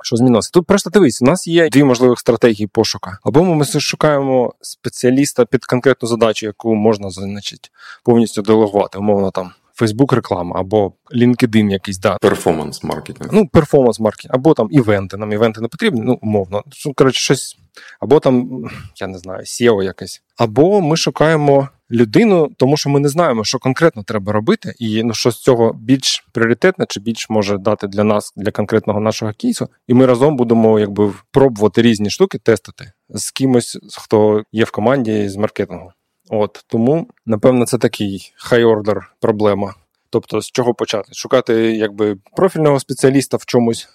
Що 0.03 0.15
змінилося? 0.15 0.49
Тут 0.53 0.65
просто 0.65 0.89
дивись, 0.89 1.21
у 1.21 1.25
нас 1.25 1.47
є 1.47 1.69
дві 1.69 1.83
можливих 1.83 2.19
стратегії 2.19 2.67
пошука. 2.67 3.17
Або 3.23 3.43
ми 3.43 3.65
шукаємо 3.65 4.53
спеціаліста 4.61 5.45
під 5.45 5.65
конкретну 5.65 6.07
задачу, 6.07 6.45
яку 6.45 6.75
можна 6.75 7.09
значить, 7.09 7.71
повністю 8.03 8.41
делегувати, 8.41 8.97
умовно 8.97 9.31
там. 9.31 9.51
Фейсбук 9.77 10.13
реклама 10.13 10.59
або 10.59 10.93
LinkedIn 11.15 11.71
якийсь 11.71 11.97
да. 11.97 12.17
Перформанс 12.21 12.83
маркетинг. 12.83 13.29
Ну, 13.33 13.47
перформанс 13.47 13.99
маркетинг, 13.99 14.35
або 14.35 14.53
там 14.53 14.67
івенти. 14.71 15.17
Нам 15.17 15.31
івенти 15.31 15.61
не 15.61 15.67
потрібні, 15.67 16.01
ну, 16.01 16.19
умовно. 16.21 16.63
Коротше, 16.95 17.19
щось, 17.19 17.57
або 17.99 18.19
там, 18.19 18.63
я 18.95 19.07
не 19.07 19.17
знаю, 19.17 19.39
SEO 19.39 19.83
якесь. 19.83 20.21
Або 20.37 20.81
ми 20.81 20.97
шукаємо 20.97 21.69
людину, 21.91 22.49
тому 22.57 22.77
що 22.77 22.89
ми 22.89 22.99
не 22.99 23.09
знаємо, 23.09 23.43
що 23.43 23.59
конкретно 23.59 24.03
треба 24.03 24.31
робити, 24.33 24.73
і 24.79 25.03
ну 25.03 25.13
що 25.13 25.31
з 25.31 25.41
цього 25.41 25.73
більш 25.73 26.27
пріоритетне 26.31 26.85
чи 26.89 26.99
більш 26.99 27.29
може 27.29 27.57
дати 27.57 27.87
для 27.87 28.03
нас, 28.03 28.33
для 28.35 28.51
конкретного 28.51 28.99
нашого 28.99 29.31
кейсу. 29.37 29.69
І 29.87 29.93
ми 29.93 30.05
разом 30.05 30.35
будемо 30.35 30.79
якби 30.79 31.13
пробувати 31.31 31.81
різні 31.81 32.09
штуки, 32.09 32.37
тестити 32.37 32.91
з 33.09 33.31
кимось, 33.31 33.77
хто 33.97 34.43
є 34.51 34.63
в 34.63 34.71
команді 34.71 35.29
з 35.29 35.35
маркетингу. 35.35 35.91
От 36.29 36.65
тому, 36.67 37.07
напевно, 37.25 37.65
це 37.65 37.77
такий 37.77 38.33
хай-ордер 38.35 39.13
проблема. 39.19 39.73
Тобто, 40.09 40.41
з 40.41 40.51
чого 40.51 40.73
почати? 40.73 41.13
Шукати 41.13 41.53
якби 41.71 42.17
профільного 42.35 42.79
спеціаліста 42.79 43.37
в 43.37 43.45
чомусь 43.45 43.89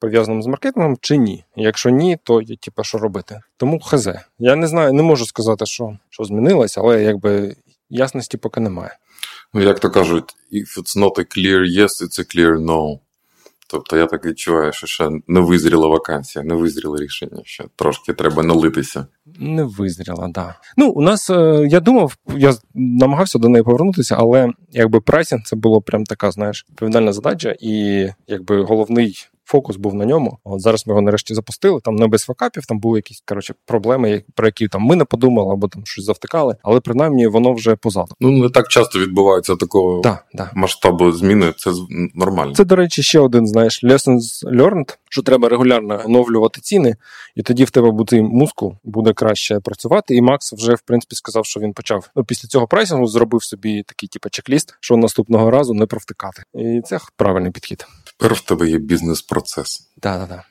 пов'язаному 0.00 0.42
з 0.42 0.46
маркетингом 0.46 0.96
чи 1.00 1.16
ні. 1.16 1.44
Якщо 1.56 1.90
ні, 1.90 2.18
то 2.22 2.42
типу, 2.42 2.84
що 2.84 2.98
робити? 2.98 3.40
Тому 3.56 3.80
хз. 3.80 4.08
Я 4.38 4.56
не 4.56 4.66
знаю, 4.66 4.92
не 4.92 5.02
можу 5.02 5.26
сказати, 5.26 5.66
що 5.66 5.98
що 6.10 6.24
змінилося, 6.24 6.80
але 6.80 7.02
якби 7.02 7.56
ясності 7.90 8.36
поки 8.36 8.60
немає. 8.60 8.98
Ну, 9.54 9.62
як 9.62 9.80
то 9.80 9.90
кажуть, 9.90 10.36
if 10.52 10.78
it's 10.78 10.98
not 10.98 11.18
a 11.18 11.24
clear 11.24 11.60
yes, 11.78 12.02
it's 12.02 12.20
a 12.20 12.36
clear 12.36 12.58
no. 12.58 12.98
Тобто 13.68 13.96
я 13.96 14.06
так 14.06 14.24
відчуваю, 14.24 14.72
що 14.72 14.86
ще 14.86 15.10
не 15.26 15.40
визріла 15.40 15.88
вакансія, 15.88 16.44
не 16.44 16.54
визріло 16.54 16.96
рішення, 16.96 17.42
ще 17.44 17.64
трошки 17.76 18.12
треба 18.12 18.42
налитися. 18.42 19.06
Не 19.38 19.64
визріла. 19.64 20.28
Да. 20.28 20.54
Ну, 20.76 20.90
у 20.90 21.00
нас, 21.00 21.30
е, 21.30 21.66
я 21.70 21.80
думав, 21.80 22.16
я 22.36 22.54
намагався 22.74 23.38
до 23.38 23.48
неї 23.48 23.62
повернутися, 23.64 24.16
але 24.18 24.50
якби 24.72 25.00
pricing 25.00 25.42
це 25.44 25.56
було 25.56 25.80
прям 25.80 26.04
така, 26.04 26.30
знаєш, 26.30 26.66
відповідальна 26.70 27.12
задача, 27.12 27.54
і 27.60 28.06
якби 28.26 28.62
головний 28.62 29.28
фокус 29.46 29.76
був 29.76 29.94
на 29.94 30.04
ньому. 30.04 30.38
От 30.44 30.60
зараз 30.60 30.86
ми 30.86 30.90
його 30.90 31.02
нарешті 31.02 31.34
запустили. 31.34 31.80
Там 31.80 31.96
не 31.96 32.06
без 32.06 32.22
факапів, 32.22 32.66
там 32.66 32.78
були 32.78 32.98
якісь 32.98 33.22
коротше 33.26 33.54
проблеми, 33.64 34.22
про 34.34 34.46
які 34.46 34.68
там 34.68 34.82
ми 34.82 34.96
не 34.96 35.04
подумали 35.04 35.52
або 35.52 35.68
там 35.68 35.82
щось 35.86 36.04
завтикали, 36.04 36.56
але 36.62 36.80
принаймні 36.80 37.26
воно 37.26 37.52
вже 37.52 37.76
позаду. 37.76 38.14
Ну 38.20 38.30
не 38.30 38.50
так 38.50 38.68
часто 38.68 38.98
відбувається 38.98 39.56
такого 39.56 40.00
да, 40.00 40.18
да. 40.34 40.50
масштабу 40.54 41.12
зміни. 41.12 41.52
Це 41.56 41.70
нормально. 42.14 42.54
Це, 42.54 42.64
до 42.64 42.76
речі, 42.76 43.02
ще 43.02 43.20
один 43.20 43.46
знаєш 43.46 43.84
lessons 43.84 44.44
learned, 44.44 44.96
що 45.10 45.22
треба 45.22 45.48
регулярно 45.48 46.02
оновлювати 46.04 46.60
ціни, 46.60 46.96
і 47.34 47.42
тоді 47.42 47.64
в 47.64 47.70
тебе 47.70 47.90
буде 47.90 48.22
мускул 48.22 48.74
буде 48.84 49.12
краще 49.12 49.60
працювати. 49.60 50.16
І 50.16 50.20
Макс 50.20 50.52
вже 50.52 50.74
в 50.74 50.80
принципі 50.80 51.16
сказав, 51.16 51.46
що 51.46 51.60
він 51.60 51.72
почав 51.72 52.10
ну, 52.16 52.24
після 52.24 52.48
цього 52.48 52.66
прайсингу, 52.66 53.06
зробив 53.06 53.44
собі 53.44 53.82
такий, 53.82 54.08
типу, 54.08 54.28
чек-ліст, 54.28 54.74
що 54.80 54.96
наступного 54.96 55.50
разу 55.50 55.74
не 55.74 55.86
провтикати. 55.86 56.42
І 56.54 56.80
це 56.84 56.98
правильний 57.16 57.52
підхід. 57.52 57.86
Тепер 58.18 58.34
в 58.34 58.40
тебе 58.40 58.68
є 58.68 58.78
бізнес-процес. 58.78 59.35
Так, 60.00 60.28
так. 60.28 60.44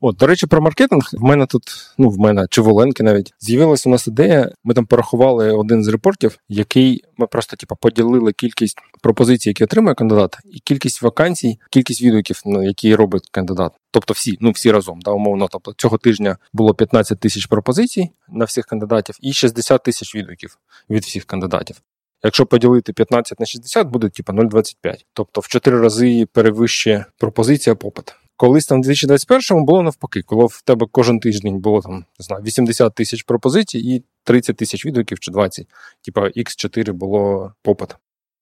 От, 0.00 0.16
до 0.16 0.26
речі, 0.26 0.46
про 0.46 0.60
маркетинг 0.60 1.10
в 1.12 1.22
мене 1.22 1.46
тут, 1.46 1.62
ну 1.98 2.08
в 2.08 2.18
мене 2.18 2.46
чи 2.50 2.60
в 2.60 2.68
Оленки 2.68 3.02
навіть 3.02 3.34
з'явилася 3.40 3.88
у 3.88 3.92
нас 3.92 4.06
ідея. 4.06 4.52
Ми 4.64 4.74
там 4.74 4.86
порахували 4.86 5.52
один 5.52 5.84
з 5.84 5.88
репортів, 5.88 6.38
який 6.48 7.04
ми 7.16 7.26
просто 7.26 7.56
типу, 7.56 7.76
поділили 7.76 8.32
кількість 8.32 8.78
пропозицій, 9.02 9.48
які 9.48 9.64
отримує 9.64 9.94
кандидат, 9.94 10.38
і 10.44 10.58
кількість 10.58 11.02
вакансій, 11.02 11.58
кількість 11.70 12.02
відгуків, 12.02 12.42
ну, 12.44 12.62
які 12.62 12.94
робить 12.94 13.28
кандидат. 13.30 13.72
Тобто 13.90 14.14
всі, 14.14 14.38
ну 14.40 14.50
всі 14.50 14.72
разом, 14.72 15.00
да, 15.00 15.10
умовно. 15.10 15.48
Тобто 15.50 15.72
цього 15.76 15.98
тижня 15.98 16.36
було 16.52 16.74
15 16.74 17.20
тисяч 17.20 17.46
пропозицій 17.46 18.10
на 18.28 18.44
всіх 18.44 18.64
кандидатів 18.64 19.16
і 19.20 19.32
60 19.32 19.82
тисяч 19.82 20.14
відгуків 20.14 20.58
від 20.90 21.02
всіх 21.02 21.24
кандидатів. 21.24 21.76
Якщо 22.24 22.46
поділити 22.46 22.92
15 22.92 23.40
на 23.40 23.46
60, 23.46 23.86
буде 23.86 24.08
типу 24.08 24.32
0,25. 24.32 24.94
Тобто 25.12 25.40
в 25.40 25.48
4 25.48 25.80
рази 25.80 26.26
перевищує 26.32 27.04
пропозиція 27.18 27.76
попит. 27.76 28.14
Колись 28.36 28.66
там 28.66 28.80
в 28.80 28.84
2021 28.84 29.64
було 29.64 29.82
навпаки, 29.82 30.22
коли 30.22 30.46
в 30.46 30.62
тебе 30.64 30.86
кожен 30.92 31.20
тиждень 31.20 31.58
було 31.58 31.80
там 31.80 31.94
не 31.94 32.24
знаю, 32.24 32.42
80 32.42 32.94
тисяч 32.94 33.22
пропозицій 33.22 33.78
і 33.78 34.04
30 34.24 34.56
тисяч 34.56 34.86
відгуків 34.86 35.18
чи 35.20 35.30
20. 35.30 35.66
Типа 36.04 36.20
X4 36.20 36.92
було 36.92 37.52
попит. 37.62 37.96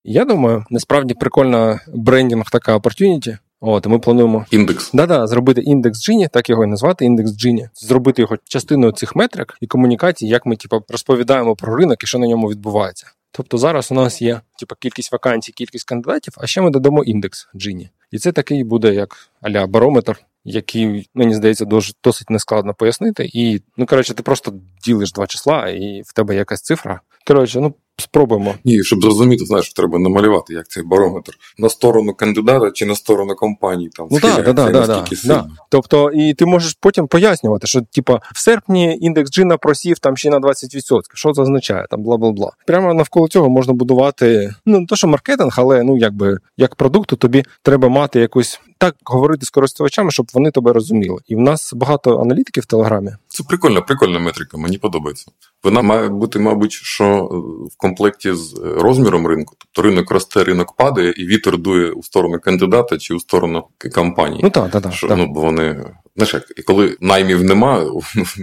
Я 0.04 0.24
думаю, 0.24 0.64
насправді 0.70 1.14
прикольна 1.14 1.80
брендінг 1.88 2.50
така 2.50 2.76
opportunity. 2.76 3.38
От, 3.60 3.86
ми 3.86 3.98
плануємо 3.98 4.46
індекс. 4.50 4.90
Да-да, 4.92 5.26
зробити 5.26 5.60
індекс 5.60 6.02
Джині, 6.02 6.28
так 6.28 6.50
його 6.50 6.64
і 6.64 6.66
назвати, 6.66 7.04
індекс 7.04 7.36
Джині, 7.36 7.68
зробити 7.74 8.22
його 8.22 8.36
частиною 8.44 8.92
цих 8.92 9.16
метрик 9.16 9.56
і 9.60 9.66
комунікацій, 9.66 10.26
як 10.26 10.46
ми 10.46 10.56
типу, 10.56 10.84
розповідаємо 10.88 11.56
про 11.56 11.76
ринок 11.76 12.02
і 12.04 12.06
що 12.06 12.18
на 12.18 12.26
ньому 12.26 12.50
відбувається. 12.50 13.06
Тобто 13.36 13.58
зараз 13.58 13.92
у 13.92 13.94
нас 13.94 14.22
є 14.22 14.40
типу, 14.58 14.74
кількість 14.74 15.12
вакансій, 15.12 15.52
кількість 15.52 15.88
кандидатів, 15.88 16.34
а 16.36 16.46
ще 16.46 16.60
ми 16.60 16.70
додамо 16.70 17.04
індекс 17.04 17.48
Джині. 17.56 17.90
І 18.10 18.18
це 18.18 18.32
такий 18.32 18.64
буде 18.64 18.94
як 18.94 19.16
аля 19.40 19.66
барометр, 19.66 20.16
який, 20.44 21.10
мені 21.14 21.34
здається, 21.34 21.64
досить 22.04 22.30
нескладно 22.30 22.74
пояснити. 22.74 23.30
І, 23.32 23.62
ну 23.76 23.86
коротше, 23.86 24.14
ти 24.14 24.22
просто 24.22 24.54
ділиш 24.84 25.12
два 25.12 25.26
числа, 25.26 25.68
і 25.68 26.02
в 26.06 26.12
тебе 26.12 26.36
якась 26.36 26.62
цифра. 26.62 27.00
Коротше, 27.26 27.60
ну 27.60 27.74
Спробуємо. 27.96 28.54
Ні, 28.64 28.82
щоб 28.82 29.02
зрозуміти, 29.02 29.44
знаєш, 29.44 29.72
треба 29.72 29.98
намалювати, 29.98 30.54
як 30.54 30.68
цей 30.68 30.82
барометр 30.82 31.32
на 31.58 31.68
сторону 31.68 32.14
кандидата 32.14 32.70
чи 32.70 32.86
на 32.86 32.94
сторону 32.94 33.34
компанії. 33.34 33.90
Там 33.96 34.08
ну, 34.10 34.18
да, 34.20 34.42
да, 34.42 34.52
да, 34.52 34.70
да, 34.70 35.04
да. 35.24 35.46
Тобто, 35.68 36.10
і 36.10 36.34
ти 36.34 36.46
можеш 36.46 36.76
потім 36.80 37.06
пояснювати, 37.06 37.66
що 37.66 37.80
типа 37.82 38.20
в 38.34 38.38
серпні 38.38 38.98
індекс 39.00 39.30
джина 39.30 39.56
просів 39.56 39.98
там 39.98 40.16
ще 40.16 40.30
на 40.30 40.38
20%. 40.38 41.00
Що 41.14 41.32
це 41.32 41.42
означає? 41.42 41.86
Там 41.90 42.02
бла 42.02 42.16
бла 42.16 42.32
бла. 42.32 42.52
Прямо 42.66 42.94
навколо 42.94 43.28
цього 43.28 43.50
можна 43.50 43.72
будувати 43.72 44.54
ну 44.66 44.80
не 44.80 44.86
то, 44.86 44.96
що 44.96 45.08
маркетинг, 45.08 45.54
але 45.56 45.82
ну 45.82 45.96
якби 45.96 46.38
як 46.56 46.74
продукту 46.74 47.16
тобі 47.16 47.44
треба 47.62 47.88
мати 47.88 48.20
якусь 48.20 48.60
так 48.78 48.96
говорити 49.04 49.46
з 49.46 49.50
користувачами, 49.50 50.10
щоб 50.10 50.26
вони 50.34 50.50
тебе 50.50 50.72
розуміли. 50.72 51.18
І 51.26 51.36
в 51.36 51.40
нас 51.40 51.72
багато 51.74 52.20
аналітиків 52.20 52.62
в 52.62 52.66
телеграмі. 52.66 53.10
Це 53.28 53.44
прикольна, 53.44 53.80
прикольна 53.80 54.18
метрика. 54.18 54.58
Мені 54.58 54.78
подобається. 54.78 55.26
Вона 55.64 55.82
має 55.82 56.08
бути, 56.08 56.38
мабуть, 56.38 56.72
що 56.72 57.04
е, 57.04 57.36
в 57.74 57.76
комплекті 57.84 58.32
з 58.32 58.54
е, 58.54 58.58
розміром 58.64 59.26
ринку. 59.26 59.54
Тобто 59.58 59.88
ринок 59.88 60.10
росте, 60.10 60.44
ринок 60.44 60.76
падає, 60.76 61.14
і 61.16 61.26
вітер 61.26 61.58
дує 61.58 61.90
у 61.90 62.02
сторону 62.02 62.40
кандидата 62.40 62.98
чи 62.98 63.14
у 63.14 63.20
сторону 63.20 63.64
компанії. 63.94 64.40
Ну 64.42 64.50
так, 64.50 64.70
так, 64.70 64.82
так. 64.82 64.92
Що, 64.92 65.16
Ну, 65.16 65.26
бо 65.26 65.40
вони 65.40 65.84
знаєш, 66.16 66.34
як, 66.34 66.44
і 66.56 66.62
коли 66.62 66.96
наймів 67.00 67.44
немає, 67.44 67.86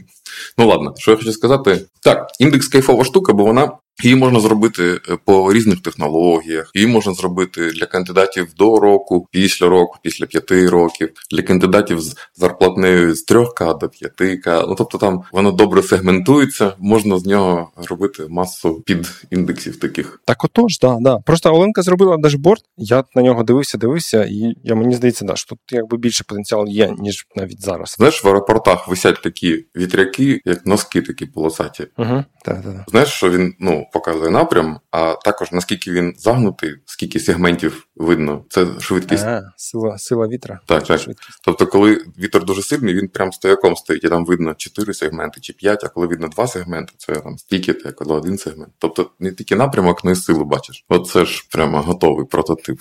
ну 0.57 0.67
ладно, 0.67 0.93
що 0.97 1.11
я 1.11 1.17
хочу 1.17 1.31
сказати, 1.31 1.85
так, 2.01 2.27
індекс 2.39 2.67
кайфова 2.67 3.03
штука, 3.03 3.33
бо 3.33 3.43
вона 3.43 3.71
Її 4.03 4.15
можна 4.15 4.39
зробити 4.39 5.01
е, 5.09 5.17
по 5.25 5.53
різних 5.53 5.81
технологіях, 5.81 6.71
її 6.75 6.87
можна 6.87 7.13
зробити 7.13 7.71
для 7.71 7.85
кандидатів 7.85 8.47
до 8.57 8.79
року, 8.79 9.27
після 9.31 9.69
року, 9.69 9.97
після 10.03 10.25
п'яти 10.25 10.69
років, 10.69 11.09
для 11.31 11.41
кандидатів 11.41 11.99
з 11.99 12.15
зарплатнею 12.35 13.15
з 13.15 13.27
3К 13.31 13.79
до 13.79 13.85
5К. 13.85 14.65
Ну 14.67 14.75
тобто 14.75 14.97
там 14.97 15.23
воно 15.31 15.51
добре 15.51 15.83
сегментується, 15.83 16.73
можна 16.79 17.19
з 17.19 17.25
нього 17.25 17.71
робити 17.89 18.25
масу 18.29 18.83
підіндексів 18.85 19.79
таких. 19.79 20.21
Так, 20.25 20.43
отож, 20.43 20.79
да, 20.79 20.97
да. 21.01 21.17
Просто 21.17 21.53
Оленка 21.53 21.81
зробила 21.81 22.17
дашборд. 22.17 22.61
Я 22.77 23.03
на 23.15 23.21
нього 23.21 23.43
дивився, 23.43 23.77
дивився, 23.77 24.25
і 24.25 24.53
я 24.63 24.75
мені 24.75 24.95
здається, 24.95 25.25
да, 25.25 25.35
що 25.35 25.49
тут 25.49 25.59
якби 25.71 25.97
більше 25.97 26.23
потенціал 26.27 26.67
є, 26.67 26.93
ніж 26.99 27.27
навіть 27.35 27.61
зараз. 27.61 27.95
Знаєш, 27.97 28.23
в 28.23 28.27
аеропортах 28.27 28.87
висять 28.87 29.21
такі 29.21 29.65
вітряки, 29.75 30.41
як 30.45 30.65
носки, 30.65 31.01
такі 31.01 31.25
полосаті. 31.25 31.87
Угу, 31.97 32.23
так, 32.45 32.63
так. 32.63 32.85
Знаєш, 32.87 33.09
що 33.09 33.29
він 33.29 33.53
ну 33.59 33.85
показує 33.93 34.31
напрям, 34.31 34.79
а 34.91 35.13
також 35.13 35.51
наскільки 35.51 35.91
він 35.91 36.13
загнутий, 36.17 36.75
скільки 36.85 37.19
сегментів 37.19 37.87
видно. 37.95 38.45
Це 38.49 38.67
швидкість. 38.79 39.23
А, 39.23 39.41
Сила 39.57 39.97
сила 39.97 40.27
вітра. 40.27 40.59
Так, 40.65 40.83
так. 40.83 40.99
Швидкість. 40.99 41.39
Тобто, 41.43 41.67
коли 41.67 42.05
вітер 42.19 42.45
дуже 42.45 42.61
сильний, 42.61 42.93
він 42.93 43.07
прям 43.07 43.31
стояком 43.31 43.75
стоїть, 43.75 44.03
і 44.03 44.09
там 44.09 44.25
видно 44.25 44.53
4 44.53 44.93
сегменти 44.93 45.41
чи 45.41 45.53
5, 45.53 45.83
а 45.83 45.87
коли 45.87 46.07
видно 46.07 46.27
2 46.27 46.47
сегменти, 46.47 46.93
це 46.97 47.13
там 47.13 47.37
стільки, 47.37 47.75
як 47.85 48.01
один 48.01 48.37
сегмент. 48.37 48.73
Тобто 48.79 49.11
не 49.19 49.31
тільки 49.31 49.55
напрямок, 49.55 50.01
але 50.03 50.13
й 50.13 50.15
силу 50.15 50.45
бачиш. 50.45 50.85
Оце 50.89 51.25
ж 51.25 51.47
прямо 51.51 51.81
готовий 51.81 52.25
прототип. 52.25 52.79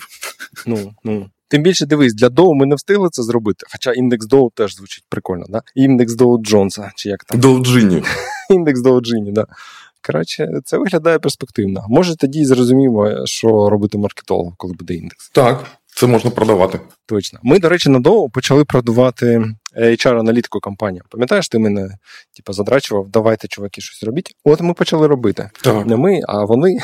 Ну, 0.65 0.93
ну. 1.03 1.29
Тим 1.47 1.63
більше 1.63 1.85
дивись, 1.85 2.13
для 2.13 2.29
Доу 2.29 2.53
ми 2.53 2.65
не 2.65 2.75
встигли 2.75 3.09
це 3.11 3.23
зробити. 3.23 3.65
Хоча 3.71 3.91
індекс 3.91 4.25
Доу 4.25 4.51
теж 4.55 4.75
звучить 4.75 5.03
прикольно, 5.09 5.45
да? 5.49 5.61
Індекс 5.75 6.13
Доу 6.15 6.43
Джонса, 6.43 6.91
чи 6.95 7.09
як 7.09 7.23
там? 7.23 7.39
DOU 7.39 7.58
Джині. 7.58 8.03
Індекс 8.49 8.81
Доу 8.81 9.01
Джині, 9.01 9.31
да. 9.31 9.45
Коротше, 10.05 10.47
це 10.65 10.77
виглядає 10.77 11.19
перспективно. 11.19 11.85
Може, 11.89 12.15
тоді 12.15 12.45
зрозуміємо, 12.45 13.25
що 13.25 13.69
робити 13.69 13.97
маркетолог, 13.97 14.53
коли 14.57 14.73
буде 14.73 14.93
індекс. 14.93 15.29
Так, 15.29 15.65
це 15.95 16.07
можна 16.07 16.31
продавати. 16.31 16.79
Точно. 17.05 17.39
Ми, 17.43 17.59
до 17.59 17.69
речі, 17.69 17.89
на 17.89 17.99
Доу 17.99 18.29
почали 18.29 18.65
продавати 18.65 19.43
HR-аналітику 19.77 20.59
компанію. 20.59 21.03
Пам'ятаєш, 21.09 21.49
ти 21.49 21.59
мене 21.59 21.97
типу, 22.35 22.53
задрачував, 22.53 23.09
давайте, 23.09 23.47
чуваки, 23.47 23.81
щось 23.81 24.03
робіть. 24.03 24.35
От 24.43 24.61
ми 24.61 24.73
почали 24.73 25.07
робити. 25.07 25.49
Так. 25.61 25.85
Не 25.85 25.95
ми, 25.95 26.21
а 26.27 26.45
вони. 26.45 26.77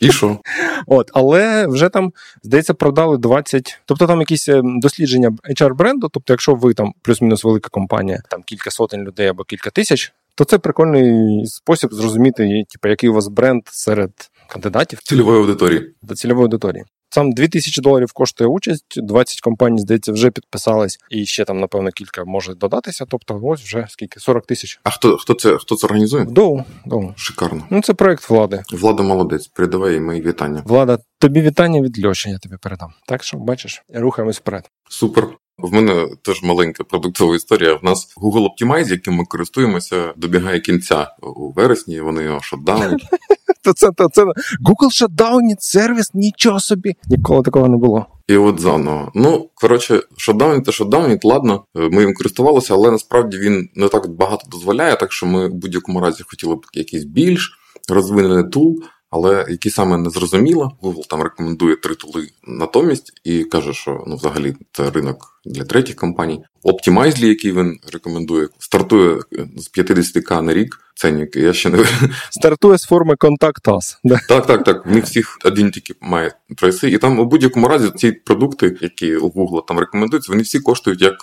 І 0.00 0.12
що? 0.12 0.38
От, 0.86 1.10
але 1.14 1.66
вже 1.66 1.88
там, 1.88 2.12
здається, 2.42 2.74
продали 2.74 3.18
20. 3.18 3.80
Тобто 3.84 4.06
там 4.06 4.20
якісь 4.20 4.48
е, 4.48 4.62
дослідження 4.64 5.30
HR-бренду. 5.50 6.08
Тобто, 6.12 6.32
якщо 6.32 6.54
ви 6.54 6.74
там 6.74 6.92
плюс-мінус 7.02 7.44
велика 7.44 7.68
компанія, 7.68 8.22
там 8.30 8.42
кілька 8.42 8.70
сотень 8.70 9.02
людей 9.02 9.26
або 9.26 9.44
кілька 9.44 9.70
тисяч, 9.70 10.12
то 10.34 10.44
це 10.44 10.58
прикольний 10.58 11.46
спосіб 11.46 11.94
зрозуміти, 11.94 12.64
типу, 12.70 12.88
який 12.88 13.10
у 13.10 13.12
вас 13.12 13.28
бренд 13.28 13.62
серед 13.66 14.10
кандидатів 14.48 14.98
Цільової 15.02 15.38
аудиторії. 15.40 15.94
до 16.02 16.14
цільової 16.14 16.44
аудиторії. 16.44 16.84
Там 17.12 17.32
2000 17.32 17.82
доларів 17.82 18.12
коштує 18.12 18.48
участь, 18.50 18.84
20 18.96 19.40
компаній, 19.40 19.78
здається, 19.78 20.12
вже 20.12 20.30
підписались, 20.30 20.98
і 21.10 21.26
ще 21.26 21.44
там, 21.44 21.60
напевно, 21.60 21.90
кілька 21.90 22.24
може 22.24 22.54
додатися. 22.54 23.04
Тобто, 23.08 23.40
ось 23.42 23.60
вже 23.60 23.86
скільки 23.88 24.20
40 24.20 24.46
тисяч. 24.46 24.80
А 24.84 24.90
хто 24.90 25.16
хто 25.16 25.34
це 25.34 25.56
хто 25.56 25.76
це 25.76 25.86
організує? 25.86 26.24
Доу, 26.24 26.64
доу. 26.86 27.12
Шикарно. 27.16 27.66
Ну, 27.70 27.82
це 27.82 27.94
проект 27.94 28.30
влади. 28.30 28.62
Влада 28.72 29.02
молодець. 29.02 29.46
Передавай 29.46 29.94
їй 29.94 30.00
мої 30.00 30.20
вітання. 30.22 30.62
Влада, 30.66 30.98
тобі 31.18 31.42
вітання 31.42 31.80
від 31.80 32.06
Льоші, 32.06 32.30
я 32.30 32.38
тобі 32.38 32.56
передам. 32.56 32.92
Так 33.06 33.24
що, 33.24 33.36
бачиш, 33.36 33.82
рухаємось 33.94 34.38
вперед. 34.38 34.70
Супер. 34.88 35.28
В 35.58 35.72
мене 35.72 36.08
теж 36.22 36.42
маленька 36.42 36.84
продуктова 36.84 37.36
історія. 37.36 37.74
В 37.74 37.84
нас 37.84 38.14
Google 38.16 38.48
Optimize, 38.48 38.90
яким 38.90 39.14
ми 39.14 39.24
користуємося, 39.24 40.12
добігає 40.16 40.60
кінця 40.60 41.06
у 41.22 41.52
вересні. 41.52 42.00
Вони 42.00 42.22
його 42.22 42.40
шатдаунять. 42.40 43.02
То 43.62 43.72
це, 43.72 43.90
то 43.96 44.08
це 44.12 44.24
Google 44.24 44.90
шатдаунить 44.90 45.62
сервіс, 45.62 46.10
нічого 46.14 46.60
собі. 46.60 46.94
Ніколи 47.06 47.42
такого 47.42 47.68
не 47.68 47.76
було. 47.76 48.06
І 48.28 48.36
от 48.36 48.60
заново. 48.60 49.12
Ну, 49.14 49.50
коротше, 49.54 50.02
шатдаунить 50.16 50.64
та 50.64 50.72
шатдаунить, 50.72 51.24
ладно, 51.24 51.64
ми 51.74 52.02
їм 52.02 52.14
користувалися, 52.14 52.74
але 52.74 52.90
насправді 52.90 53.38
він 53.38 53.68
не 53.74 53.88
так 53.88 54.08
багато 54.08 54.46
дозволяє, 54.50 54.96
так 54.96 55.12
що 55.12 55.26
ми 55.26 55.48
в 55.48 55.54
будь-якому 55.54 56.00
разі 56.00 56.24
хотіли 56.26 56.54
б 56.54 56.66
якийсь 56.72 57.04
більш 57.04 57.52
розвинений 57.88 58.50
tool, 58.50 58.82
але 59.10 59.46
який 59.48 59.72
саме 59.72 59.96
не 59.96 60.10
зрозуміло. 60.10 60.78
Google 60.82 61.08
там 61.08 61.22
рекомендує 61.22 61.76
три 61.76 61.94
tool 61.94 62.21
и 62.21 62.28
натомість 62.46 63.12
і 63.24 63.44
каже, 63.44 63.72
що 63.72 64.04
ну, 64.06 64.16
взагалі 64.16 64.56
це 64.72 64.90
ринок 64.90 65.39
для 65.44 65.64
третіх 65.64 65.96
компаній. 65.96 66.40
Optimizely, 66.64 67.24
який 67.24 67.52
він 67.52 67.78
рекомендує, 67.92 68.48
стартує 68.58 69.20
з 69.56 69.78
50к 69.78 70.42
на 70.42 70.54
рік. 70.54 70.78
Ценник, 70.94 71.36
я 71.36 71.52
ще 71.52 71.68
не 71.68 71.84
Стартує 72.30 72.78
з 72.78 72.84
форми 72.84 73.16
contact 73.16 73.68
us. 73.68 73.96
Да. 74.04 74.20
так, 74.28 74.46
так, 74.46 74.64
так. 74.64 74.86
В 74.86 74.90
них 74.90 75.04
всіх 75.04 75.38
один 75.44 75.70
тільки 75.70 75.94
має 76.00 76.32
price 76.56 76.80
и. 76.80 76.90
І 76.90 76.98
там 76.98 77.18
у 77.18 77.24
будь-якому 77.24 77.68
разі 77.68 77.90
ці 77.96 78.12
продукти, 78.12 78.76
які 78.80 79.16
у 79.16 79.28
Google 79.28 79.66
там 79.68 79.78
рекомендуються, 79.78 80.32
вони 80.32 80.42
всі 80.42 80.60
коштують 80.60 81.02
як 81.02 81.14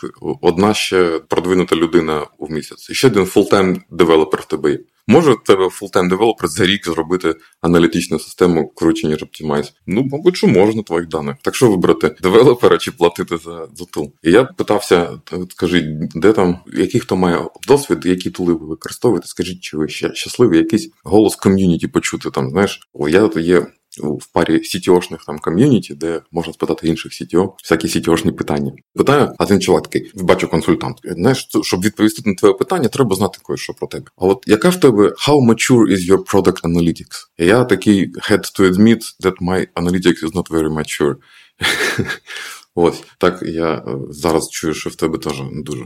одна 0.41 0.73
ще 0.73 1.19
продвинута 1.27 1.75
людина 1.75 2.25
в 2.39 2.51
місяць. 2.51 2.89
І 2.89 2.93
ще 2.93 3.07
один 3.07 3.23
full-time 3.23 3.81
девелопер 3.91 4.41
в 4.41 4.45
тебе 4.45 4.71
є. 4.71 4.79
Може 5.07 5.31
в 5.31 5.43
тебе 5.43 5.65
full-time 5.65 6.09
девелопер 6.09 6.47
за 6.47 6.65
рік 6.65 6.85
зробити 6.85 7.35
аналітичну 7.61 8.19
систему 8.19 8.71
круче, 8.75 9.07
ніж 9.07 9.23
Optimize? 9.23 9.71
Ну, 9.87 10.03
мабуть, 10.11 10.37
що 10.37 10.47
можна 10.47 10.83
твоїх 10.83 11.07
даних. 11.07 11.35
Так 11.41 11.55
що 11.55 11.71
вибрати 11.71 12.15
девелопера 12.21 12.77
чи 12.77 12.91
платити 12.91 13.37
за, 13.37 13.67
за 13.75 13.85
tool? 13.85 14.06
І 14.23 14.31
я 14.31 14.43
питався: 14.43 15.09
скажіть, 15.49 15.85
де 16.15 16.33
там, 16.33 16.59
який 16.73 17.01
хто 17.01 17.15
має 17.15 17.39
досвід, 17.67 18.05
які 18.05 18.29
tool 18.29 18.49
и 18.49 18.53
ви 18.53 18.65
використовуєте? 18.67 19.27
Скажіть, 19.27 19.61
чи 19.61 19.77
ви 19.77 19.87
ще 19.87 20.13
щасливі? 20.13 20.57
Якийсь 20.57 20.89
голос 21.03 21.35
ком'юніті 21.35 21.87
почути 21.87 22.29
там, 22.29 22.49
знаєш, 22.49 22.79
я 23.09 23.27
тут 23.27 23.43
є. 23.43 23.67
В 23.99 24.27
парі 24.33 24.53
CTO 24.53 24.75
-шних 24.75 25.25
там 25.25 25.39
ком'юніті, 25.39 25.93
де 25.93 26.21
можна 26.31 26.53
спитати 26.53 26.87
інших 26.87 27.11
CTO, 27.11 27.53
всякі 27.63 27.87
CTO 27.87 28.04
-шні 28.04 28.31
питання. 28.31 28.71
Питаю, 28.95 29.31
а 29.37 29.43
один 29.43 29.61
чувак 29.61 29.83
такий, 29.83 30.11
бачу 30.15 30.47
консультант. 30.47 30.97
Знаєш, 31.03 31.47
щоб 31.61 31.81
відповісти 31.81 32.21
на 32.25 32.35
твоє 32.35 32.53
питання, 32.53 32.87
треба 32.87 33.15
знати 33.15 33.39
кое-що 33.41 33.73
про 33.73 33.87
тебе. 33.87 34.05
А 34.17 34.25
от 34.25 34.43
яка 34.47 34.69
в 34.69 34.79
тебе 34.79 35.03
how 35.03 35.49
mature 35.49 35.91
is 35.91 36.11
your 36.11 36.33
product 36.33 36.61
analytics? 36.61 37.27
І 37.37 37.45
я 37.45 37.63
такий 37.63 38.13
had 38.13 38.59
to 38.59 38.71
admit 38.71 39.01
that 39.23 39.33
my 39.41 39.67
analytics 39.75 40.23
is 40.23 40.33
not 40.35 40.49
very 40.49 40.69
mature. 40.69 41.15
Ось 42.79 43.03
так 43.17 43.43
я 43.45 43.83
зараз 44.09 44.49
чую, 44.49 44.73
що 44.73 44.89
в 44.89 44.95
тебе 44.95 45.17
теж 45.17 45.39
не 45.51 45.61
дуже. 45.61 45.85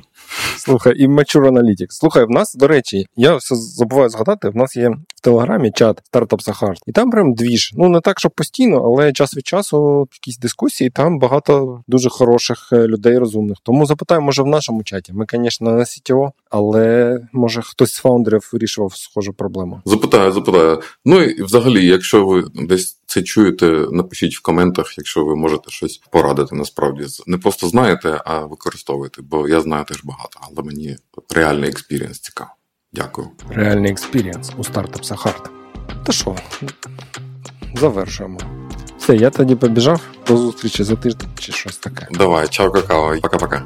Слухай, 0.57 0.97
і 0.97 1.07
Mature 1.07 1.51
Analytics. 1.51 1.89
Слухай, 1.89 2.25
в 2.25 2.29
нас, 2.29 2.55
до 2.55 2.67
речі, 2.67 3.05
я 3.15 3.35
все 3.35 3.55
забуваю 3.55 4.09
згадати, 4.09 4.49
в 4.49 4.55
нас 4.55 4.75
є 4.75 4.89
в 4.89 5.21
Телеграмі 5.21 5.71
чат 5.71 6.01
Startup 6.13 6.49
Sahar. 6.49 6.73
І 6.87 6.91
там 6.91 7.11
прям 7.11 7.33
двіж. 7.33 7.73
Ну, 7.75 7.89
не 7.89 7.99
так, 7.99 8.19
що 8.19 8.29
постійно, 8.29 8.83
але 8.85 9.13
час 9.13 9.37
від 9.37 9.47
часу 9.47 10.07
якісь 10.13 10.37
дискусії, 10.37 10.89
там 10.89 11.19
багато 11.19 11.83
дуже 11.87 12.09
хороших 12.09 12.73
людей 12.73 13.17
розумних. 13.17 13.57
Тому 13.63 13.85
запитаю, 13.85 14.21
може, 14.21 14.43
в 14.43 14.47
нашому 14.47 14.83
чаті. 14.83 15.13
Ми, 15.13 15.25
звісно, 15.33 15.71
не 15.71 15.83
CTO, 15.83 16.31
але 16.49 17.19
може 17.33 17.61
хтось 17.61 17.93
з 17.93 17.97
фаундерів 17.97 18.49
вирішував 18.53 18.95
схожу 18.95 19.33
проблему. 19.33 19.81
Запитаю, 19.85 20.31
запитаю. 20.31 20.81
Ну 21.05 21.23
і 21.23 21.43
взагалі, 21.43 21.85
якщо 21.85 22.25
ви 22.25 22.43
десь 22.55 23.00
це 23.11 23.23
чуєте, 23.23 23.65
напишіть 23.91 24.37
в 24.37 24.41
коментах, 24.41 24.97
якщо 24.97 25.25
ви 25.25 25.35
можете 25.35 25.71
щось 25.71 25.97
порадити. 25.97 26.55
Насправді 26.55 27.05
не 27.27 27.37
просто 27.37 27.67
знаєте, 27.67 28.21
а 28.25 28.39
використовуєте, 28.39 29.21
бо 29.21 29.47
я 29.47 29.61
знаю 29.61 29.85
теж 29.85 30.03
багато, 30.03 30.39
але 30.41 30.63
мені 30.63 30.97
реальний 31.35 31.69
experience 31.69 32.19
цікавий. 32.19 32.53
Дякую. 32.93 33.27
Реальний 33.49 33.91
experience 33.91 34.51
у 34.57 34.63
стартап 34.63 35.05
Сахарт. 35.05 35.49
Та 36.05 36.11
що, 36.11 36.35
завершуємо. 37.75 38.39
Все, 38.97 39.15
я 39.15 39.29
тоді 39.29 39.55
побіжав. 39.55 40.01
До 40.27 40.37
зустрічі 40.37 40.83
за 40.83 40.95
тиждень 40.95 41.29
чи 41.39 41.51
щось 41.51 41.77
таке. 41.77 42.07
Давай, 42.11 42.47
чао, 42.47 42.71
какао, 42.71 43.17
пока-пока. 43.17 43.63